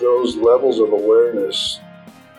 those 0.00 0.36
levels 0.36 0.78
of 0.78 0.92
awareness 0.92 1.80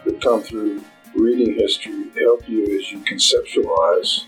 that 0.05 0.21
come 0.21 0.41
through 0.41 0.83
reading 1.15 1.53
history 1.55 2.09
help 2.19 2.47
you 2.47 2.63
as 2.79 2.91
you 2.91 2.99
conceptualize 2.99 4.25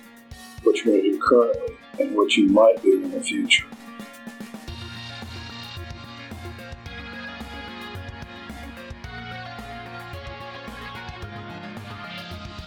what 0.64 0.76
you're 0.78 0.86
going 0.86 1.02
to 1.02 1.12
do 1.12 1.20
currently 1.22 1.76
and 2.00 2.16
what 2.16 2.36
you 2.36 2.48
might 2.48 2.82
do 2.82 3.04
in 3.04 3.12
the 3.12 3.22
future. 3.22 3.66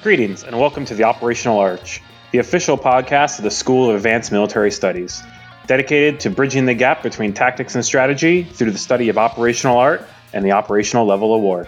Greetings 0.03 0.45
and 0.45 0.59
welcome 0.59 0.85
to 0.85 0.95
the 0.95 1.05
Operational 1.05 1.59
Arch, 1.59 2.03
the 2.33 2.39
official 2.39 2.79
podcast 2.79 3.39
of 3.39 3.45
the 3.45 3.51
School 3.51 3.91
of 3.91 3.97
Advanced 3.97 4.33
Military 4.33 4.71
Studies, 4.71 5.23
dedicated 5.67 6.21
to 6.21 6.31
bridging 6.31 6.65
the 6.67 6.75
gap 6.75 7.03
between 7.03 7.33
tactics 7.33 7.75
and 7.75 7.85
strategy 7.85 8.43
through 8.43 8.71
the 8.71 8.79
study 8.79 9.09
of 9.09 9.19
operational 9.19 9.77
art 9.77 10.09
and 10.33 10.45
the 10.45 10.53
operational 10.53 11.07
level 11.07 11.39
war. 11.41 11.67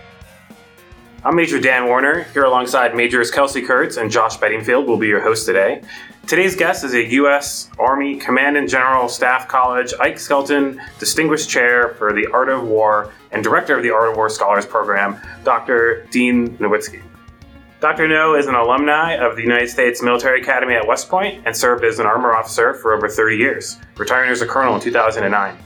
I'm 1.22 1.36
Major 1.36 1.60
Dan 1.60 1.86
Warner, 1.86 2.22
here 2.32 2.44
alongside 2.44 2.94
Majors 2.94 3.30
Kelsey 3.30 3.60
Kurtz 3.60 3.98
and 3.98 4.10
Josh 4.10 4.38
Bedingfield 4.38 4.86
will 4.86 4.96
be 4.96 5.06
your 5.06 5.20
host 5.20 5.44
today. 5.44 5.82
Today's 6.26 6.56
guest 6.56 6.82
is 6.82 6.94
a 6.94 7.04
U.S. 7.10 7.68
Army 7.78 8.16
Command 8.16 8.56
and 8.56 8.66
General 8.66 9.06
Staff 9.06 9.46
College 9.46 9.92
Ike 10.00 10.18
Skelton 10.18 10.80
Distinguished 10.98 11.50
Chair 11.50 11.90
for 11.98 12.14
the 12.14 12.26
Art 12.32 12.48
of 12.48 12.62
War 12.62 13.12
and 13.32 13.44
Director 13.44 13.76
of 13.76 13.82
the 13.82 13.90
Art 13.90 14.10
of 14.10 14.16
War 14.16 14.30
Scholars 14.30 14.64
Program, 14.64 15.20
Dr. 15.44 16.06
Dean 16.10 16.56
Nowowiejski. 16.56 17.02
Dr. 17.80 18.08
No 18.08 18.34
is 18.34 18.46
an 18.46 18.54
alumni 18.54 19.14
of 19.14 19.36
the 19.36 19.42
United 19.42 19.68
States 19.68 20.02
Military 20.02 20.40
Academy 20.40 20.74
at 20.74 20.86
West 20.86 21.08
Point 21.08 21.42
and 21.46 21.56
served 21.56 21.84
as 21.84 21.98
an 21.98 22.06
armor 22.06 22.34
officer 22.34 22.74
for 22.74 22.94
over 22.94 23.08
30 23.08 23.36
years, 23.36 23.78
retiring 23.98 24.30
as 24.30 24.40
a 24.40 24.46
colonel 24.46 24.74
in 24.74 24.80
2009. 24.80 25.56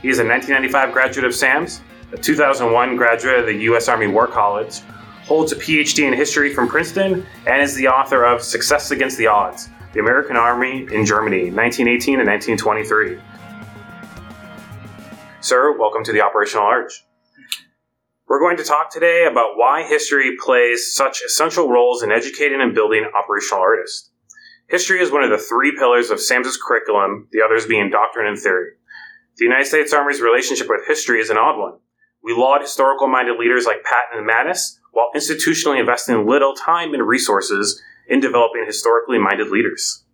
He 0.00 0.08
is 0.08 0.18
a 0.18 0.24
1995 0.24 0.92
graduate 0.92 1.24
of 1.24 1.34
SAMS, 1.34 1.80
a 2.12 2.16
2001 2.16 2.96
graduate 2.96 3.40
of 3.40 3.46
the 3.46 3.54
U.S. 3.64 3.88
Army 3.88 4.06
War 4.06 4.26
College, 4.26 4.80
holds 5.24 5.52
a 5.52 5.56
PhD 5.56 6.06
in 6.06 6.12
history 6.12 6.52
from 6.52 6.68
Princeton, 6.68 7.26
and 7.46 7.62
is 7.62 7.74
the 7.74 7.88
author 7.88 8.24
of 8.24 8.42
Success 8.42 8.90
Against 8.90 9.16
the 9.16 9.26
Odds 9.26 9.68
The 9.92 10.00
American 10.00 10.36
Army 10.36 10.86
in 10.92 11.06
Germany, 11.06 11.50
1918 11.50 12.20
and 12.20 12.28
1923. 12.28 13.18
Sir, 15.40 15.76
welcome 15.78 16.04
to 16.04 16.12
the 16.12 16.20
Operational 16.20 16.64
Arch. 16.64 17.04
We're 18.28 18.40
going 18.40 18.56
to 18.56 18.64
talk 18.64 18.90
today 18.90 19.26
about 19.30 19.56
why 19.56 19.86
history 19.86 20.36
plays 20.42 20.94
such 20.94 21.22
essential 21.22 21.68
roles 21.68 22.02
in 22.02 22.10
educating 22.10 22.60
and 22.60 22.74
building 22.74 23.06
operational 23.14 23.60
artists. 23.60 24.10
History 24.68 25.00
is 25.00 25.12
one 25.12 25.22
of 25.22 25.30
the 25.30 25.38
three 25.38 25.76
pillars 25.78 26.10
of 26.10 26.20
SAMS's 26.20 26.56
curriculum, 26.56 27.28
the 27.32 27.42
others 27.42 27.66
being 27.66 27.90
doctrine 27.90 28.26
and 28.26 28.38
theory. 28.38 28.72
The 29.36 29.44
United 29.44 29.66
States 29.66 29.92
Army's 29.92 30.20
relationship 30.20 30.68
with 30.68 30.86
history 30.86 31.20
is 31.20 31.30
an 31.30 31.36
odd 31.36 31.58
one. 31.58 31.74
We 32.24 32.32
laud 32.32 32.62
historical 32.62 33.06
minded 33.06 33.38
leaders 33.38 33.66
like 33.66 33.84
Patton 33.84 34.18
and 34.18 34.28
Mattis, 34.28 34.78
while 34.92 35.10
institutionally 35.14 35.78
investing 35.78 36.26
little 36.26 36.54
time 36.54 36.94
and 36.94 37.06
resources 37.06 37.82
in 38.08 38.20
developing 38.20 38.64
historically 38.66 39.18
minded 39.18 39.48
leaders. 39.48 40.04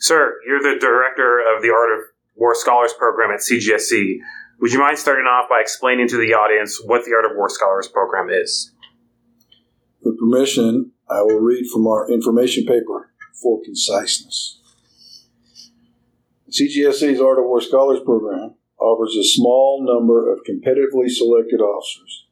Sir, 0.00 0.34
you're 0.44 0.60
the 0.60 0.80
director 0.80 1.38
of 1.38 1.62
the 1.62 1.70
Art 1.70 1.96
of 1.96 2.04
War 2.34 2.54
Scholars 2.54 2.92
Program 2.98 3.30
at 3.30 3.40
CGSC. 3.40 4.16
Would 4.60 4.72
you 4.72 4.80
mind 4.80 4.98
starting 4.98 5.26
off 5.26 5.48
by 5.48 5.60
explaining 5.60 6.08
to 6.08 6.16
the 6.16 6.34
audience 6.34 6.82
what 6.84 7.04
the 7.04 7.14
Art 7.14 7.30
of 7.30 7.36
War 7.36 7.48
Scholars 7.48 7.86
Program 7.86 8.28
is? 8.28 8.72
With 10.02 10.18
permission, 10.18 10.92
I 11.08 11.22
will 11.22 11.40
read 11.40 11.66
from 11.72 11.86
our 11.86 12.10
information 12.10 12.64
paper 12.64 13.12
for 13.40 13.60
conciseness. 13.62 14.58
CGSC's 16.50 17.20
Art 17.20 17.38
of 17.38 17.44
War 17.44 17.60
Scholars 17.60 18.00
Program 18.04 18.56
offers 18.80 19.16
a 19.16 19.24
small 19.24 19.84
number 19.84 20.32
of 20.32 20.40
competitively 20.44 21.08
selected 21.08 21.60
officers 21.60 22.26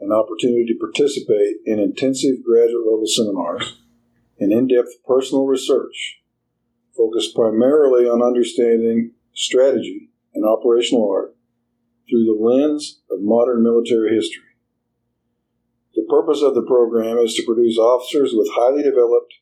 an 0.00 0.12
opportunity 0.12 0.66
to 0.66 0.78
participate 0.78 1.56
in 1.64 1.78
intensive 1.78 2.44
graduate 2.44 2.84
level 2.84 3.06
seminars 3.06 3.78
and 4.38 4.52
in 4.52 4.68
depth 4.68 5.02
personal 5.06 5.46
research 5.46 6.20
focused 6.96 7.34
primarily 7.34 8.04
on 8.04 8.22
understanding 8.22 9.12
strategy 9.34 10.10
and 10.34 10.44
operational 10.44 11.08
art 11.10 11.34
through 12.08 12.24
the 12.24 12.38
lens 12.38 13.00
of 13.10 13.18
modern 13.20 13.62
military 13.62 14.14
history. 14.14 14.42
The 15.94 16.06
purpose 16.08 16.42
of 16.42 16.54
the 16.54 16.62
program 16.62 17.18
is 17.18 17.34
to 17.34 17.44
produce 17.44 17.78
officers 17.78 18.32
with 18.34 18.48
highly 18.52 18.82
developed 18.82 19.34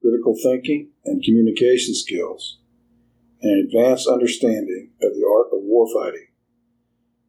critical 0.00 0.36
thinking 0.42 0.90
and 1.04 1.22
communication 1.22 1.94
skills 1.94 2.58
and 3.42 3.52
an 3.52 3.66
advanced 3.66 4.08
understanding 4.08 4.90
of 5.02 5.14
the 5.14 5.26
art 5.26 5.48
of 5.52 5.62
warfighting. 5.62 6.28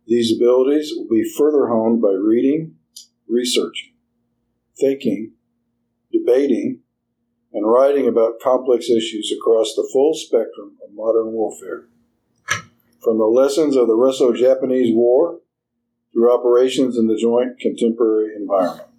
These 0.08 0.36
abilities 0.36 0.94
will 0.96 1.08
be 1.08 1.30
further 1.38 1.68
honed 1.68 2.02
by 2.02 2.14
reading, 2.14 2.76
researching, 3.28 3.94
thinking, 4.80 5.34
debating, 6.12 6.82
and 7.54 7.70
writing 7.70 8.08
about 8.08 8.40
complex 8.42 8.90
issues 8.90 9.34
across 9.38 9.76
the 9.76 9.88
full 9.94 10.14
spectrum 10.14 10.78
of 10.84 10.94
modern 10.94 11.32
warfare 11.32 11.88
from 13.04 13.18
the 13.18 13.26
lessons 13.26 13.76
of 13.76 13.88
the 13.88 13.96
Russo 13.96 14.34
Japanese 14.34 14.94
War 14.94 15.40
through 16.14 16.34
operations 16.34 16.98
in 16.98 17.08
the 17.08 17.18
joint 17.18 17.60
contemporary 17.60 18.36
environment, 18.36 18.90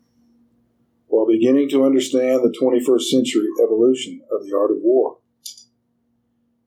while 1.06 1.26
beginning 1.26 1.68
to 1.70 1.84
understand 1.84 2.42
the 2.42 2.54
21st 2.60 3.02
century 3.02 3.48
evolution 3.62 4.22
of 4.32 4.46
the 4.46 4.56
art 4.56 4.70
of 4.70 4.78
war. 4.80 5.18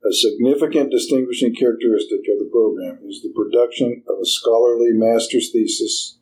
A 0.05 0.13
significant 0.13 0.91
distinguishing 0.91 1.55
characteristic 1.55 2.19
of 2.29 2.39
the 2.39 2.49
program 2.51 2.99
is 3.07 3.21
the 3.21 3.33
production 3.33 4.03
of 4.09 4.19
a 4.21 4.25
scholarly 4.25 4.91
master's 4.91 5.49
thesis 5.51 6.17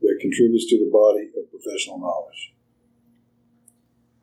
that 0.00 0.18
contributes 0.20 0.68
to 0.70 0.78
the 0.78 0.90
body 0.90 1.30
of 1.38 1.50
professional 1.50 1.98
knowledge. 1.98 2.52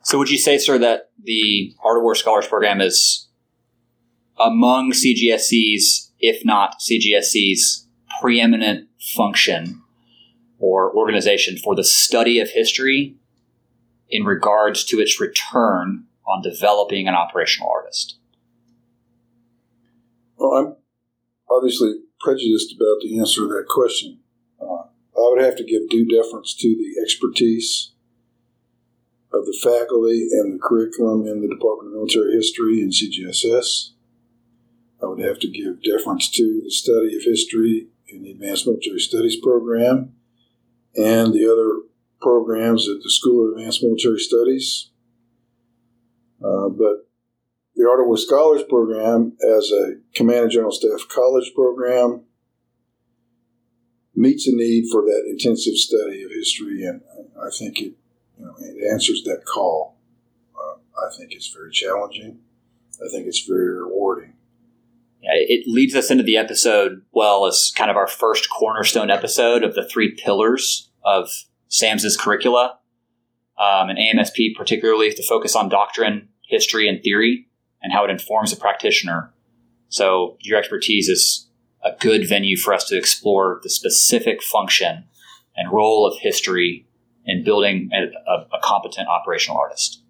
So, 0.03 0.17
would 0.17 0.29
you 0.29 0.37
say, 0.37 0.57
sir, 0.57 0.77
that 0.79 1.11
the 1.23 1.73
Art 1.83 1.97
of 1.97 2.03
War 2.03 2.15
Scholars 2.15 2.47
Program 2.47 2.81
is 2.81 3.29
among 4.37 4.91
CGSC's 4.91 6.11
if 6.19 6.43
not 6.45 6.75
CGSC's 6.79 7.87
preeminent 8.19 8.89
function 9.15 9.81
or 10.59 10.95
organization 10.95 11.57
for 11.57 11.75
the 11.75 11.83
study 11.83 12.39
of 12.39 12.49
history 12.49 13.15
in 14.09 14.23
regards 14.23 14.83
to 14.85 14.99
its 14.99 15.19
return 15.19 16.05
on 16.27 16.41
developing 16.41 17.07
an 17.07 17.15
operational 17.15 17.71
artist? 17.73 18.17
Well, 20.41 20.53
I'm 20.57 20.75
obviously 21.51 21.93
prejudiced 22.19 22.73
about 22.73 22.97
the 23.01 23.19
answer 23.19 23.41
to 23.41 23.47
that 23.47 23.67
question. 23.69 24.21
Uh, 24.59 24.89
I 25.15 25.29
would 25.29 25.43
have 25.43 25.55
to 25.57 25.63
give 25.63 25.87
due 25.87 26.07
deference 26.07 26.55
to 26.55 26.67
the 26.67 26.99
expertise 26.99 27.91
of 29.31 29.45
the 29.45 29.55
faculty 29.61 30.29
and 30.31 30.55
the 30.55 30.59
curriculum 30.59 31.27
in 31.27 31.41
the 31.41 31.47
Department 31.47 31.89
of 31.89 31.93
Military 31.93 32.33
History 32.33 32.81
and 32.81 32.91
CGSS. 32.91 33.91
I 35.03 35.05
would 35.05 35.23
have 35.23 35.37
to 35.41 35.47
give 35.47 35.83
deference 35.83 36.27
to 36.31 36.61
the 36.63 36.71
study 36.71 37.15
of 37.15 37.21
history 37.23 37.89
in 38.07 38.23
the 38.23 38.31
Advanced 38.31 38.65
Military 38.65 38.99
Studies 38.99 39.39
program 39.39 40.15
and 40.95 41.33
the 41.33 41.45
other 41.45 41.87
programs 42.19 42.89
at 42.89 43.03
the 43.03 43.11
School 43.11 43.45
of 43.45 43.57
Advanced 43.57 43.83
Military 43.83 44.19
Studies. 44.19 44.89
Uh, 46.43 46.69
but 46.69 47.10
the 47.83 48.03
War 48.05 48.17
Scholars 48.17 48.63
program, 48.67 49.33
as 49.41 49.71
a 49.71 49.95
Command 50.15 50.43
and 50.43 50.51
General 50.51 50.71
Staff 50.71 51.07
College 51.09 51.51
program, 51.55 52.21
meets 54.15 54.47
a 54.47 54.55
need 54.55 54.85
for 54.91 55.01
that 55.01 55.23
intensive 55.29 55.75
study 55.75 56.23
of 56.23 56.31
history, 56.31 56.83
and 56.83 57.01
I 57.37 57.49
think 57.57 57.79
it, 57.79 57.93
you 58.37 58.45
know, 58.45 58.55
it 58.59 58.91
answers 58.91 59.23
that 59.23 59.45
call. 59.45 59.97
Uh, 60.55 60.75
I 60.75 61.17
think 61.17 61.31
it's 61.31 61.47
very 61.47 61.71
challenging. 61.71 62.39
I 63.03 63.09
think 63.09 63.27
it's 63.27 63.45
very 63.45 63.69
rewarding 63.81 64.33
it 65.23 65.67
leads 65.67 65.95
us 65.95 66.09
into 66.09 66.23
the 66.23 66.37
episode 66.37 67.01
well 67.11 67.45
as 67.45 67.71
kind 67.75 67.91
of 67.91 67.97
our 67.97 68.07
first 68.07 68.49
cornerstone 68.49 69.09
episode 69.09 69.63
of 69.63 69.75
the 69.75 69.87
three 69.87 70.15
pillars 70.15 70.89
of 71.03 71.29
SAMS's 71.67 72.17
curricula, 72.17 72.79
um, 73.57 73.89
and 73.89 73.97
AMSP 73.97 74.55
particularly 74.55 75.11
to 75.13 75.23
focus 75.23 75.55
on 75.55 75.69
doctrine, 75.69 76.29
history, 76.47 76.89
and 76.89 77.01
theory, 77.03 77.47
and 77.81 77.93
how 77.93 78.03
it 78.03 78.11
informs 78.11 78.53
a 78.53 78.57
practitioner. 78.57 79.33
So 79.89 80.37
your 80.39 80.57
expertise 80.57 81.09
is 81.09 81.49
a 81.83 81.91
good 81.99 82.27
venue 82.27 82.57
for 82.57 82.73
us 82.73 82.85
to 82.85 82.97
explore 82.97 83.59
the 83.63 83.69
specific 83.69 84.41
function 84.43 85.05
and 85.55 85.71
role 85.71 86.05
of 86.05 86.19
history 86.19 86.87
in 87.25 87.43
building 87.43 87.89
a, 87.93 88.31
a, 88.31 88.57
a 88.57 88.59
competent 88.63 89.07
operational 89.07 89.59
artist. 89.59 90.01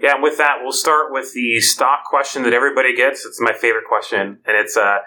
Yeah, 0.00 0.14
and 0.14 0.22
with 0.22 0.36
that, 0.38 0.58
we'll 0.62 0.72
start 0.72 1.10
with 1.10 1.32
the 1.32 1.60
stock 1.60 2.04
question 2.04 2.42
that 2.42 2.52
everybody 2.52 2.94
gets. 2.94 3.24
It's 3.24 3.40
my 3.40 3.54
favorite 3.54 3.86
question, 3.88 4.38
and 4.44 4.56
it's 4.56 4.76
uh, 4.76 4.98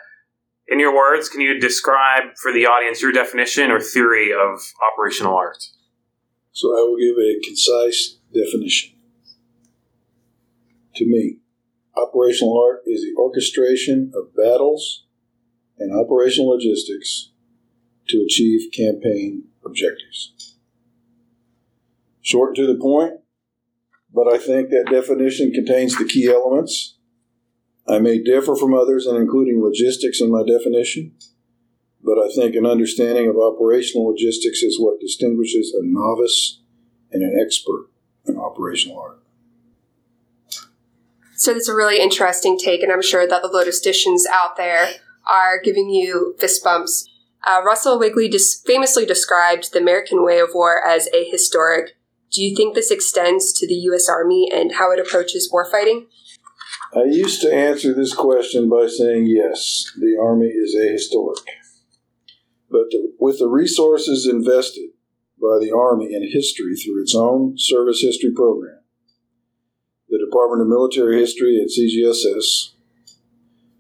in 0.68 0.80
your 0.80 0.95
words, 0.95 1.30
can 1.30 1.42
you 1.42 1.59
describe 1.59 2.35
for 2.42 2.51
the 2.51 2.65
audience 2.65 3.01
your 3.01 3.12
definition 3.12 3.71
or 3.71 3.80
theory 3.80 4.31
of 4.31 4.62
operational 4.92 5.35
art? 5.35 5.63
So 6.51 6.69
I 6.69 6.81
will 6.81 6.97
give 6.97 7.18
a 7.18 7.39
concise 7.44 8.18
definition. 8.33 8.98
To 10.99 11.05
me, 11.05 11.37
operational 11.95 12.61
art 12.61 12.81
is 12.85 13.03
the 13.03 13.15
orchestration 13.17 14.11
of 14.13 14.35
battles 14.35 15.05
and 15.77 15.97
operational 15.97 16.49
logistics 16.49 17.31
to 18.09 18.17
achieve 18.17 18.69
campaign 18.73 19.45
objectives. 19.65 20.57
Short 22.21 22.49
and 22.49 22.55
to 22.57 22.67
the 22.67 22.81
point, 22.81 23.13
but 24.13 24.27
I 24.27 24.37
think 24.37 24.71
that 24.71 24.91
definition 24.91 25.53
contains 25.53 25.97
the 25.97 26.03
key 26.03 26.27
elements. 26.27 26.97
I 27.87 27.99
may 27.99 28.21
differ 28.21 28.57
from 28.57 28.73
others 28.73 29.07
in 29.07 29.15
including 29.15 29.63
logistics 29.63 30.19
in 30.19 30.29
my 30.29 30.43
definition, 30.45 31.13
but 32.03 32.19
I 32.19 32.27
think 32.35 32.55
an 32.55 32.65
understanding 32.65 33.29
of 33.29 33.37
operational 33.37 34.05
logistics 34.05 34.63
is 34.63 34.77
what 34.77 34.99
distinguishes 34.99 35.73
a 35.73 35.81
novice 35.81 36.59
and 37.09 37.23
an 37.23 37.39
expert 37.41 37.87
in 38.25 38.37
operational 38.37 38.99
art. 38.99 39.19
So 41.39 41.53
that's 41.53 41.69
a 41.69 41.74
really 41.74 42.01
interesting 42.01 42.59
take, 42.59 42.83
and 42.83 42.91
I'm 42.91 43.01
sure 43.01 43.25
that 43.25 43.41
the 43.41 43.47
logisticians 43.47 44.30
out 44.30 44.57
there 44.57 44.89
are 45.25 45.62
giving 45.63 45.89
you 45.89 46.36
fist 46.38 46.62
bumps. 46.65 47.09
Uh, 47.47 47.62
Russell 47.65 47.97
Weigley 47.97 48.30
dis- 48.30 48.62
famously 48.65 49.06
described 49.06 49.71
the 49.71 49.80
American 49.80 50.21
way 50.21 50.39
of 50.39 50.50
war 50.53 50.86
as 50.86 51.07
ahistoric. 51.15 51.91
Do 52.30 52.44
you 52.44 52.53
think 52.57 52.75
this 52.75 52.91
extends 52.91 53.53
to 53.53 53.65
the 53.65 53.75
U.S. 53.75 54.09
Army 54.09 54.51
and 54.53 54.74
how 54.74 54.91
it 54.91 55.00
approaches 55.00 55.50
warfighting? 55.50 56.07
I 56.94 57.03
used 57.06 57.42
to 57.44 57.53
answer 57.53 57.94
this 57.94 58.13
question 58.13 58.68
by 58.68 58.88
saying 58.88 59.27
yes, 59.27 59.94
the 59.97 60.18
Army 60.21 60.47
is 60.47 60.75
ahistoric. 60.75 61.45
But 62.69 62.89
the, 62.92 63.13
with 63.18 63.39
the 63.39 63.47
resources 63.47 64.27
invested 64.30 64.89
by 65.42 65.57
the 65.62 65.71
Army 65.74 66.13
in 66.13 66.30
history 66.30 66.75
through 66.75 67.01
its 67.01 67.15
own 67.15 67.53
service 67.57 68.01
history 68.01 68.33
program, 68.35 68.80
Department 70.29 70.61
of 70.61 70.67
Military 70.67 71.19
History 71.19 71.59
at 71.59 71.69
CGSS, 71.69 72.73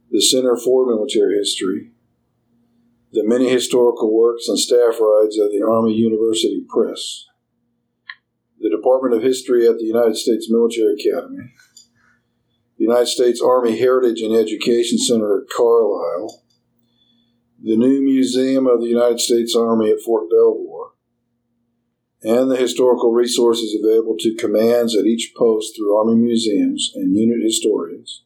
the 0.09 0.19
Center 0.19 0.57
for 0.57 0.87
Military 0.87 1.37
History, 1.37 1.91
the 3.13 3.23
many 3.23 3.49
historical 3.49 4.11
works 4.11 4.47
and 4.47 4.57
staff 4.57 4.99
rides 4.99 5.37
of 5.37 5.51
the 5.51 5.63
Army 5.63 5.93
University 5.93 6.65
Press, 6.67 7.25
the 8.59 8.69
Department 8.69 9.13
of 9.13 9.21
History 9.21 9.67
at 9.67 9.77
the 9.77 9.85
United 9.85 10.15
States 10.15 10.49
Military 10.49 10.95
Academy, 10.99 11.53
the 12.79 12.85
United 12.85 13.07
States 13.07 13.39
Army 13.39 13.77
Heritage 13.77 14.21
and 14.21 14.33
Education 14.33 14.97
Center 14.97 15.41
at 15.41 15.49
Carlisle, 15.55 16.41
the 17.61 17.77
new 17.77 18.01
Museum 18.01 18.65
of 18.65 18.81
the 18.81 18.87
United 18.87 19.19
States 19.19 19.55
Army 19.55 19.91
at 19.91 20.01
Fort 20.01 20.31
Belvoir, 20.31 20.68
and 22.21 22.51
the 22.51 22.57
historical 22.57 23.11
resources 23.11 23.77
available 23.81 24.15
to 24.19 24.35
commands 24.35 24.95
at 24.95 25.05
each 25.05 25.33
post 25.35 25.75
through 25.75 25.95
Army 25.95 26.15
museums 26.15 26.91
and 26.95 27.15
unit 27.15 27.41
historians, 27.41 28.23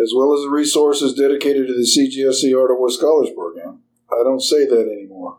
as 0.00 0.12
well 0.14 0.32
as 0.32 0.42
the 0.42 0.50
resources 0.50 1.14
dedicated 1.14 1.66
to 1.66 1.74
the 1.74 1.80
CGSC 1.80 2.56
Art 2.58 2.70
of 2.70 2.78
War 2.78 2.90
Scholars 2.90 3.30
Program. 3.34 3.80
I 4.10 4.22
don't 4.22 4.42
say 4.42 4.64
that 4.64 4.88
anymore. 4.88 5.38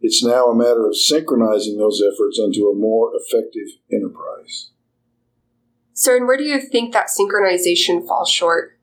It's 0.00 0.24
now 0.24 0.46
a 0.46 0.54
matter 0.54 0.86
of 0.86 0.96
synchronizing 0.96 1.76
those 1.76 2.02
efforts 2.02 2.38
into 2.38 2.68
a 2.68 2.74
more 2.74 3.12
effective 3.14 3.68
enterprise. 3.92 4.70
Sir, 5.92 6.16
and 6.16 6.26
where 6.26 6.38
do 6.38 6.44
you 6.44 6.58
think 6.60 6.94
that 6.94 7.08
synchronization 7.08 8.06
falls 8.06 8.30
short? 8.30 8.78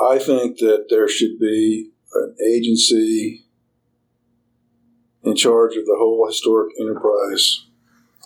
I 0.00 0.18
think 0.18 0.58
that 0.58 0.86
there 0.88 1.06
should 1.06 1.38
be 1.38 1.90
an 2.14 2.34
agency 2.42 3.44
in 5.24 5.34
charge 5.34 5.76
of 5.76 5.86
the 5.86 5.96
whole 5.98 6.26
historic 6.26 6.72
enterprise 6.80 7.66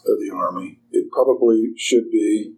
of 0.07 0.19
the 0.19 0.31
Army. 0.35 0.79
It 0.91 1.11
probably 1.11 1.73
should 1.77 2.11
be 2.11 2.55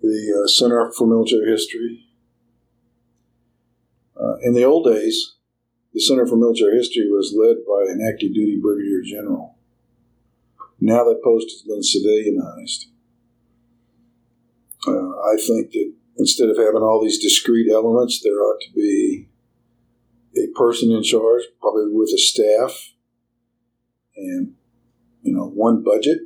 the 0.00 0.42
uh, 0.42 0.48
Center 0.48 0.92
for 0.96 1.06
Military 1.06 1.50
History. 1.50 2.08
Uh, 4.16 4.36
in 4.42 4.54
the 4.54 4.64
old 4.64 4.86
days, 4.86 5.34
the 5.92 6.00
Center 6.00 6.26
for 6.26 6.36
Military 6.36 6.76
History 6.76 7.08
was 7.10 7.34
led 7.36 7.64
by 7.66 7.92
an 7.92 8.00
active 8.06 8.34
duty 8.34 8.58
brigadier 8.60 9.02
general. 9.02 9.56
Now 10.80 11.04
that 11.04 11.22
post 11.22 11.48
has 11.50 11.62
been 11.62 11.80
civilianized. 11.80 12.86
Uh, 14.86 15.10
I 15.30 15.36
think 15.36 15.70
that 15.72 15.92
instead 16.16 16.48
of 16.48 16.56
having 16.56 16.82
all 16.82 17.00
these 17.02 17.22
discrete 17.22 17.70
elements, 17.70 18.20
there 18.22 18.40
ought 18.40 18.60
to 18.62 18.72
be 18.74 19.28
a 20.36 20.46
person 20.56 20.90
in 20.90 21.02
charge, 21.02 21.42
probably 21.60 21.88
with 21.92 22.10
a 22.14 22.18
staff, 22.18 22.91
and 24.22 24.54
you 25.22 25.34
know 25.34 25.46
one 25.46 25.82
budget, 25.82 26.18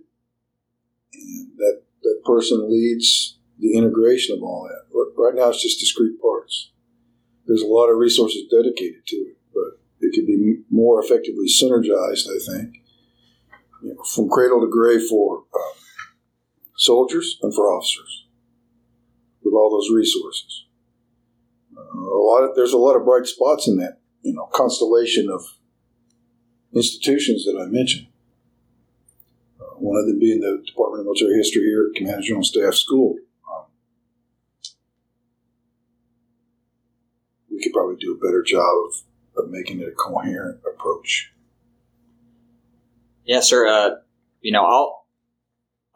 and 1.15 1.51
that 1.57 1.83
that 2.03 2.23
person 2.25 2.71
leads 2.71 3.39
the 3.59 3.77
integration 3.77 4.37
of 4.37 4.43
all 4.43 4.69
that. 4.69 4.83
Right 5.17 5.35
now, 5.35 5.49
it's 5.49 5.63
just 5.63 5.81
discrete 5.81 6.21
parts. 6.21 6.71
There's 7.47 7.63
a 7.63 7.67
lot 7.67 7.89
of 7.89 7.97
resources 7.97 8.43
dedicated 8.51 9.07
to 9.07 9.17
it, 9.17 9.37
but 9.55 9.81
it 10.01 10.15
could 10.15 10.27
be 10.27 10.63
more 10.71 11.03
effectively 11.03 11.47
synergized. 11.47 12.27
I 12.29 12.39
think, 12.45 12.83
you 13.83 13.95
know, 13.95 14.03
from 14.03 14.29
cradle 14.29 14.61
to 14.61 14.69
grave 14.71 15.03
for 15.09 15.45
uh, 15.55 15.79
soldiers 16.77 17.39
and 17.43 17.55
for 17.55 17.73
officers 17.73 18.27
with 19.43 19.55
all 19.55 19.71
those 19.71 19.95
resources. 19.95 20.67
Uh, 21.77 21.99
a 21.99 22.23
lot 22.25 22.43
of, 22.43 22.57
there's 22.57 22.73
a 22.73 22.79
lot 22.79 22.97
of 22.97 23.05
bright 23.05 23.27
spots 23.27 23.69
in 23.69 23.77
that 23.77 24.01
you 24.23 24.35
know 24.35 24.49
constellation 24.53 25.31
of 25.31 25.43
institutions 26.77 27.45
that 27.45 27.59
I 27.61 27.67
mentioned. 27.67 28.07
Uh, 29.61 29.65
one 29.79 29.99
of 29.99 30.07
them 30.07 30.19
being 30.19 30.41
the 30.41 30.63
Department 30.67 31.01
of 31.01 31.07
Military 31.07 31.37
History 31.37 31.63
here 31.63 31.89
at 31.89 31.97
Commander 31.97 32.23
General 32.23 32.45
Staff 32.45 32.75
School. 32.75 33.17
Um, 33.51 33.65
we 37.51 37.63
could 37.63 37.73
probably 37.73 37.97
do 37.97 38.13
a 38.13 38.25
better 38.25 38.43
job 38.43 38.63
of, 38.87 39.45
of 39.45 39.51
making 39.51 39.81
it 39.81 39.89
a 39.89 39.93
coherent 39.93 40.61
approach. 40.67 41.33
Yeah, 43.25 43.41
sir. 43.41 43.67
Uh, 43.67 43.91
you 44.41 44.53
know, 44.53 44.65
I'll 44.65 45.07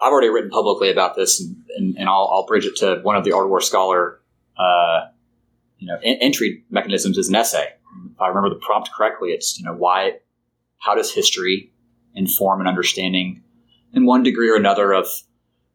I've 0.01 0.13
already 0.13 0.31
written 0.31 0.51
publicly 0.51 0.91
about 0.91 1.15
this, 1.15 1.41
and, 1.41 1.57
and, 1.77 1.97
and 1.99 2.09
I'll, 2.09 2.29
I'll, 2.33 2.47
bridge 2.47 2.65
it 2.65 2.77
to 2.77 3.01
one 3.03 3.17
of 3.17 3.25
the 3.25 3.33
Art 3.33 3.49
War 3.49 3.61
Scholar, 3.61 4.21
uh, 4.57 5.09
you 5.79 5.87
know, 5.87 5.99
en- 6.03 6.19
entry 6.21 6.65
mechanisms 6.71 7.19
is 7.19 7.29
an 7.29 7.35
essay. 7.35 7.67
If 8.13 8.21
I 8.21 8.29
remember 8.29 8.49
the 8.49 8.61
prompt 8.61 8.91
correctly, 8.97 9.31
it's 9.31 9.59
you 9.59 9.65
know 9.65 9.75
why, 9.75 10.19
how 10.81 10.95
does 10.95 11.13
history 11.13 11.73
inform 12.15 12.61
an 12.61 12.67
understanding, 12.67 13.43
in 13.93 14.05
one 14.05 14.23
degree 14.23 14.51
or 14.51 14.57
another, 14.57 14.93
of 14.93 15.07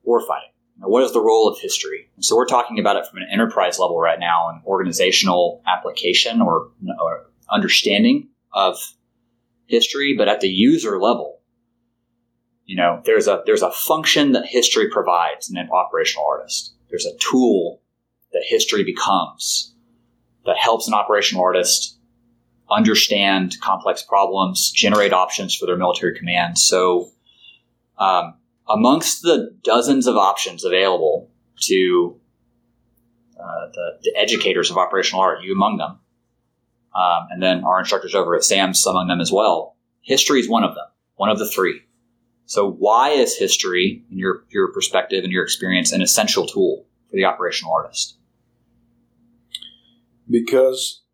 warfighting? 0.07 0.51
What 0.77 1.03
is 1.03 1.13
the 1.13 1.21
role 1.21 1.47
of 1.47 1.57
history? 1.59 2.09
So 2.19 2.35
we're 2.35 2.45
talking 2.45 2.79
about 2.79 2.97
it 2.97 3.07
from 3.07 3.19
an 3.19 3.27
enterprise 3.31 3.79
level 3.79 3.99
right 3.99 4.19
now, 4.19 4.49
an 4.49 4.61
organizational 4.65 5.63
application 5.65 6.41
or, 6.41 6.69
or 7.01 7.29
understanding 7.49 8.27
of 8.51 8.77
history, 9.67 10.13
but 10.17 10.27
at 10.27 10.41
the 10.41 10.49
user 10.49 10.99
level 10.99 11.35
you 12.65 12.75
know, 12.75 13.01
there's 13.05 13.27
a 13.27 13.43
there's 13.45 13.61
a 13.61 13.71
function 13.71 14.31
that 14.31 14.47
history 14.47 14.89
provides 14.89 15.49
in 15.49 15.57
an 15.57 15.69
operational 15.71 16.25
artist. 16.27 16.73
There's 16.89 17.05
a 17.05 17.17
tool 17.17 17.81
that 18.33 18.43
history 18.47 18.83
becomes 18.83 19.73
that 20.45 20.57
helps 20.57 20.87
an 20.87 20.93
operational 20.93 21.43
artist 21.43 21.94
understand 22.69 23.55
complex 23.61 24.01
problems, 24.01 24.71
generate 24.71 25.13
options 25.13 25.55
for 25.55 25.65
their 25.65 25.77
military 25.77 26.17
command. 26.17 26.57
So, 26.57 27.11
um, 27.97 28.35
amongst 28.67 29.21
the 29.21 29.55
dozens 29.63 30.07
of 30.07 30.17
options 30.17 30.65
available 30.65 31.29
to 31.61 32.19
uh, 33.39 33.67
the, 33.73 33.99
the, 34.03 34.13
educators 34.17 34.71
of 34.71 34.77
operational 34.77 35.21
art, 35.21 35.43
you 35.43 35.53
among 35.53 35.77
them, 35.77 35.99
um, 36.95 37.27
and 37.29 37.41
then 37.41 37.63
our 37.63 37.79
instructors 37.79 38.15
over 38.15 38.35
at 38.35 38.43
SAMS 38.43 38.85
among 38.85 39.07
them 39.07 39.21
as 39.21 39.31
well, 39.31 39.75
history 40.01 40.39
is 40.39 40.49
one 40.49 40.63
of 40.63 40.73
them, 40.73 40.85
one 41.15 41.29
of 41.29 41.37
the 41.37 41.47
three. 41.47 41.81
So, 42.47 42.69
why 42.69 43.09
is 43.09 43.37
history, 43.37 44.03
in 44.11 44.17
your, 44.17 44.45
your 44.49 44.71
perspective 44.71 45.23
and 45.23 45.31
your 45.31 45.43
experience, 45.43 45.91
an 45.91 46.01
essential 46.01 46.45
tool 46.45 46.85
for 47.09 47.15
the 47.15 47.25
operational 47.25 47.73
artist? 47.73 48.17
Because 50.29 51.04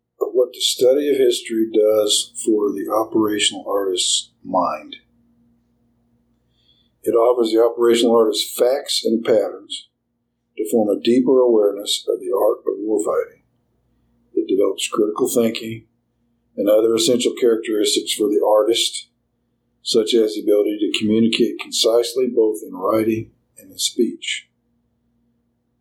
the 0.52 0.60
study 0.60 1.08
of 1.10 1.16
history 1.16 1.70
does 1.72 2.32
for 2.44 2.70
the 2.70 2.90
operational 2.92 3.64
artist's 3.68 4.30
mind. 4.44 4.96
It 7.02 7.12
offers 7.12 7.52
the 7.52 7.62
operational 7.62 8.16
artist 8.16 8.56
facts 8.56 9.04
and 9.04 9.24
patterns 9.24 9.88
to 10.56 10.70
form 10.70 10.88
a 10.88 11.00
deeper 11.00 11.40
awareness 11.40 12.04
of 12.08 12.20
the 12.20 12.32
art 12.32 12.58
of 12.66 12.78
warfighting. 12.80 13.42
It 14.34 14.48
develops 14.48 14.88
critical 14.88 15.28
thinking 15.28 15.86
and 16.56 16.68
other 16.68 16.94
essential 16.94 17.34
characteristics 17.40 18.12
for 18.12 18.28
the 18.28 18.44
artist 18.46 19.08
such 19.82 20.14
as 20.14 20.34
the 20.34 20.42
ability 20.42 20.78
to 20.78 20.98
communicate 20.98 21.58
concisely 21.60 22.28
both 22.28 22.58
in 22.64 22.72
writing 22.74 23.32
and 23.58 23.72
in 23.72 23.78
speech. 23.78 24.48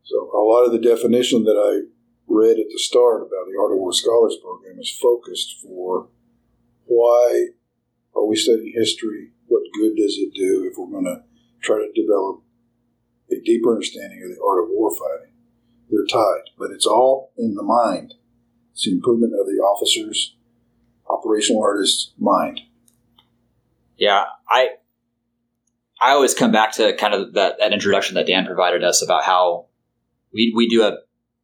So, 0.03 0.29
a 0.33 0.41
lot 0.41 0.65
of 0.65 0.71
the 0.71 0.79
definition 0.79 1.43
that 1.43 1.55
I 1.55 1.90
read 2.31 2.59
at 2.59 2.69
the 2.71 2.79
start 2.79 3.21
about 3.21 3.47
the 3.51 3.59
Art 3.59 3.73
of 3.73 3.79
War 3.79 3.93
Scholars 3.93 4.37
Program 4.41 4.79
is 4.79 4.89
focused 4.89 5.59
for 5.61 6.07
why 6.85 7.47
are 8.15 8.25
we 8.25 8.35
studying 8.35 8.73
history? 8.75 9.31
What 9.47 9.63
good 9.73 9.95
does 9.95 10.17
it 10.17 10.33
do 10.33 10.67
if 10.69 10.77
we're 10.77 10.91
going 10.91 11.05
to 11.05 11.23
try 11.61 11.77
to 11.77 11.91
develop 11.93 12.41
a 13.31 13.39
deeper 13.43 13.71
understanding 13.71 14.21
of 14.23 14.35
the 14.35 14.43
art 14.43 14.63
of 14.63 14.69
war 14.69 14.91
fighting? 14.91 15.33
They're 15.89 16.05
tied, 16.05 16.51
but 16.57 16.71
it's 16.71 16.85
all 16.85 17.31
in 17.37 17.55
the 17.55 17.63
mind. 17.63 18.15
It's 18.71 18.85
the 18.85 18.91
improvement 18.91 19.33
of 19.33 19.45
the 19.45 19.61
officer's 19.61 20.35
operational 21.09 21.61
artist's 21.61 22.13
mind. 22.17 22.61
Yeah, 23.97 24.23
I 24.49 24.69
I 25.99 26.11
always 26.11 26.33
come 26.33 26.51
back 26.51 26.71
to 26.73 26.95
kind 26.95 27.13
of 27.13 27.33
that, 27.33 27.59
that 27.59 27.73
introduction 27.73 28.15
that 28.15 28.25
Dan 28.25 28.45
provided 28.45 28.83
us 28.83 29.03
about 29.03 29.23
how 29.23 29.67
we 30.33 30.53
we 30.55 30.67
do 30.67 30.83
a 30.83 30.97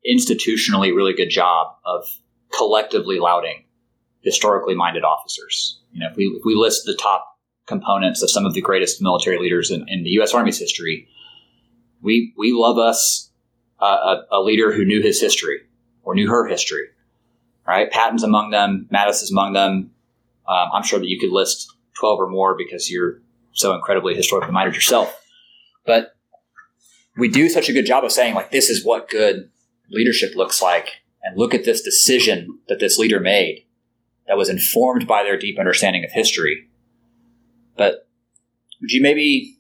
institutionally 0.10 0.96
really 0.96 1.14
good 1.14 1.30
job 1.30 1.76
of 1.86 2.06
collectively 2.56 3.20
lauding 3.20 3.64
historically 4.22 4.76
minded 4.76 5.04
officers. 5.04 5.80
You 5.92 6.02
know, 6.02 6.10
if 6.12 6.18
we 6.18 6.26
if 6.26 6.44
we 6.46 6.56
list 6.56 6.84
the 6.86 6.96
top 6.96 7.38
components 7.66 8.22
of 8.22 8.30
some 8.30 8.46
of 8.46 8.54
the 8.54 8.62
greatest 8.62 9.02
military 9.02 9.40
leaders 9.40 9.72
in, 9.72 9.86
in 9.88 10.04
the 10.04 10.12
U.S. 10.12 10.34
Army's 10.34 10.60
history, 10.60 11.08
we 12.02 12.34
we 12.38 12.54
love 12.54 12.78
us 12.78 13.32
a, 13.80 14.24
a 14.32 14.42
leader 14.42 14.74
who 14.74 14.86
knew 14.86 15.02
his 15.02 15.22
history 15.22 15.62
or 16.04 16.16
knew 16.16 16.30
her 16.30 16.48
history. 16.48 16.88
Right, 17.68 17.92
Patton's 17.92 18.24
among 18.24 18.52
them. 18.52 18.88
Mattis 18.94 19.22
is 19.22 19.32
among 19.32 19.52
them. 19.52 19.92
Um, 20.48 20.70
I'm 20.74 20.84
sure 20.84 21.00
that 21.00 21.10
you 21.10 21.20
could 21.20 21.32
list 21.32 21.70
12 22.00 22.22
or 22.22 22.30
more 22.30 22.56
because 22.58 22.90
you're 22.90 23.22
so 23.52 23.74
incredibly 23.76 24.16
historically 24.16 24.54
minded 24.54 24.74
yourself. 24.74 25.14
But 25.86 26.16
we 27.18 27.28
do 27.28 27.50
such 27.50 27.68
a 27.68 27.74
good 27.74 27.86
job 27.86 28.06
of 28.06 28.14
saying, 28.14 28.36
like, 28.36 28.52
this 28.52 28.70
is 28.70 28.86
what 28.86 29.10
good 29.10 29.50
leadership 29.90 30.36
looks 30.36 30.62
like. 30.62 31.02
And 31.24 31.38
look 31.38 31.54
at 31.54 31.66
this 31.66 31.82
decision 31.82 32.60
that 32.70 32.80
this 32.80 32.98
leader 32.98 33.20
made 33.20 33.66
that 34.28 34.38
was 34.38 34.50
informed 34.50 35.08
by 35.08 35.24
their 35.24 35.38
deep 35.38 35.60
understanding 35.60 36.04
of 36.06 36.12
history. 36.12 36.70
But 37.76 38.08
would 38.82 38.92
you 38.92 39.02
maybe 39.02 39.58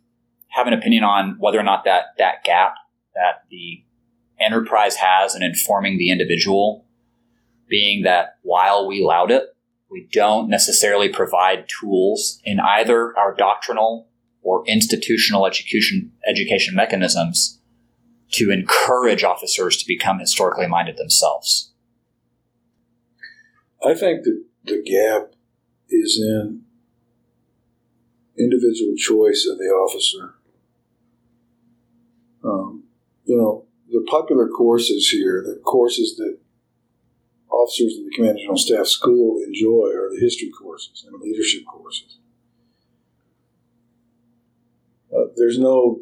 have 0.49 0.67
an 0.67 0.73
opinion 0.73 1.03
on 1.03 1.35
whether 1.39 1.59
or 1.59 1.63
not 1.63 1.83
that, 1.83 2.15
that 2.17 2.43
gap 2.43 2.75
that 3.15 3.43
the 3.49 3.83
enterprise 4.39 4.95
has 4.95 5.35
in 5.35 5.43
informing 5.43 5.97
the 5.97 6.11
individual, 6.11 6.85
being 7.67 8.03
that 8.03 8.37
while 8.43 8.87
we 8.87 9.03
laud 9.03 9.31
it, 9.31 9.43
we 9.89 10.07
don't 10.11 10.49
necessarily 10.49 11.09
provide 11.09 11.67
tools 11.67 12.39
in 12.43 12.59
either 12.59 13.17
our 13.17 13.33
doctrinal 13.33 14.07
or 14.41 14.63
institutional 14.67 15.45
education 15.45 16.11
education 16.27 16.75
mechanisms 16.75 17.59
to 18.31 18.51
encourage 18.51 19.23
officers 19.23 19.77
to 19.77 19.87
become 19.87 20.19
historically 20.19 20.67
minded 20.67 20.97
themselves. 20.97 21.71
I 23.83 23.93
think 23.93 24.23
that 24.23 24.43
the 24.65 24.81
gap 24.83 25.33
is 25.89 26.19
in 26.19 26.63
individual 28.37 28.95
choice 28.97 29.47
of 29.49 29.57
the 29.57 29.65
officer. 29.65 30.35
Um, 32.43 32.83
you 33.25 33.37
know, 33.37 33.65
the 33.89 34.05
popular 34.09 34.47
courses 34.47 35.09
here, 35.09 35.43
the 35.45 35.59
courses 35.63 36.17
that 36.17 36.37
officers 37.49 37.97
in 37.97 38.05
the 38.05 38.11
Command 38.11 38.37
General 38.39 38.57
Staff 38.57 38.87
School 38.87 39.41
enjoy 39.43 39.89
are 39.95 40.09
the 40.11 40.19
history 40.19 40.49
courses 40.49 41.05
and 41.07 41.19
leadership 41.21 41.65
courses. 41.65 42.19
Uh, 45.15 45.25
there's 45.35 45.57
no 45.57 46.01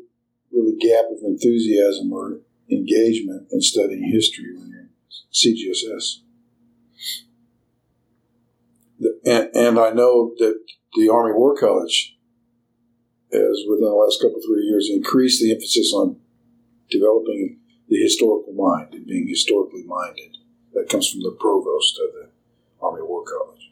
really 0.55 0.77
gap 0.79 1.05
of 1.11 1.23
enthusiasm 1.23 2.11
or 2.11 2.39
engagement 2.71 3.47
in 3.51 3.61
studying 3.61 4.09
history 4.11 4.55
when 4.55 4.69
you're 4.69 4.79
in 4.81 4.89
CGSS. 5.33 6.21
The, 8.99 9.19
and, 9.25 9.55
and 9.55 9.79
I 9.79 9.91
know 9.91 10.33
that 10.37 10.61
the 10.95 11.09
Army 11.09 11.33
War 11.33 11.55
College 11.55 12.17
has, 13.31 13.65
within 13.67 13.85
the 13.85 13.93
last 13.93 14.21
couple 14.21 14.39
three 14.45 14.63
years, 14.63 14.89
increased 14.89 15.41
the 15.41 15.51
emphasis 15.51 15.93
on 15.93 16.17
developing 16.89 17.59
the 17.89 17.97
historical 17.97 18.53
mind 18.53 18.93
and 18.93 19.05
being 19.05 19.27
historically 19.27 19.83
minded. 19.83 20.37
That 20.73 20.89
comes 20.89 21.09
from 21.09 21.21
the 21.21 21.35
provost 21.39 21.99
of 21.99 22.13
the 22.13 22.29
Army 22.81 23.01
War 23.01 23.23
College. 23.23 23.71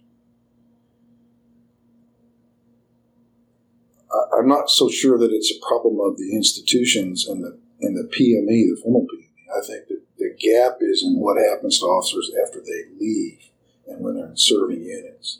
I, 4.02 4.02
I'm 4.37 4.47
not 4.47 4.69
so 4.69 4.89
sure 4.89 5.17
that 5.17 5.31
it's 5.31 5.51
a 5.51 5.65
problem 5.67 5.99
of 5.99 6.17
the 6.17 6.35
institutions 6.35 7.27
and 7.27 7.43
the 7.43 7.57
and 7.81 7.97
the 7.97 8.09
PME, 8.09 8.75
the 8.75 8.79
formal 8.81 9.07
PME. 9.07 9.57
I 9.57 9.65
think 9.65 9.87
that 9.87 10.01
the 10.17 10.35
gap 10.39 10.77
is 10.81 11.03
in 11.03 11.19
what 11.19 11.37
happens 11.37 11.79
to 11.79 11.85
officers 11.85 12.31
after 12.45 12.59
they 12.59 12.95
leave 12.99 13.49
and 13.87 14.03
when 14.03 14.15
they're 14.15 14.29
in 14.29 14.37
serving 14.37 14.83
units 14.83 15.39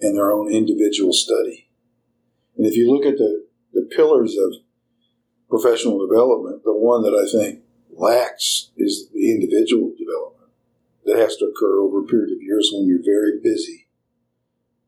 and 0.00 0.16
their 0.16 0.32
own 0.32 0.50
individual 0.50 1.12
study. 1.12 1.68
And 2.56 2.66
if 2.66 2.74
you 2.74 2.90
look 2.90 3.04
at 3.04 3.18
the, 3.18 3.46
the 3.72 3.88
pillars 3.94 4.36
of 4.36 4.54
professional 5.48 6.06
development, 6.06 6.64
the 6.64 6.72
one 6.72 7.02
that 7.02 7.14
I 7.14 7.30
think 7.30 7.60
lacks 7.94 8.70
is 8.76 9.08
the 9.12 9.30
individual 9.30 9.92
development 9.98 10.50
that 11.04 11.18
has 11.18 11.36
to 11.36 11.46
occur 11.46 11.80
over 11.80 12.00
a 12.00 12.06
period 12.06 12.32
of 12.32 12.42
years 12.42 12.70
when 12.72 12.86
you're 12.86 13.04
very 13.04 13.40
busy 13.42 13.86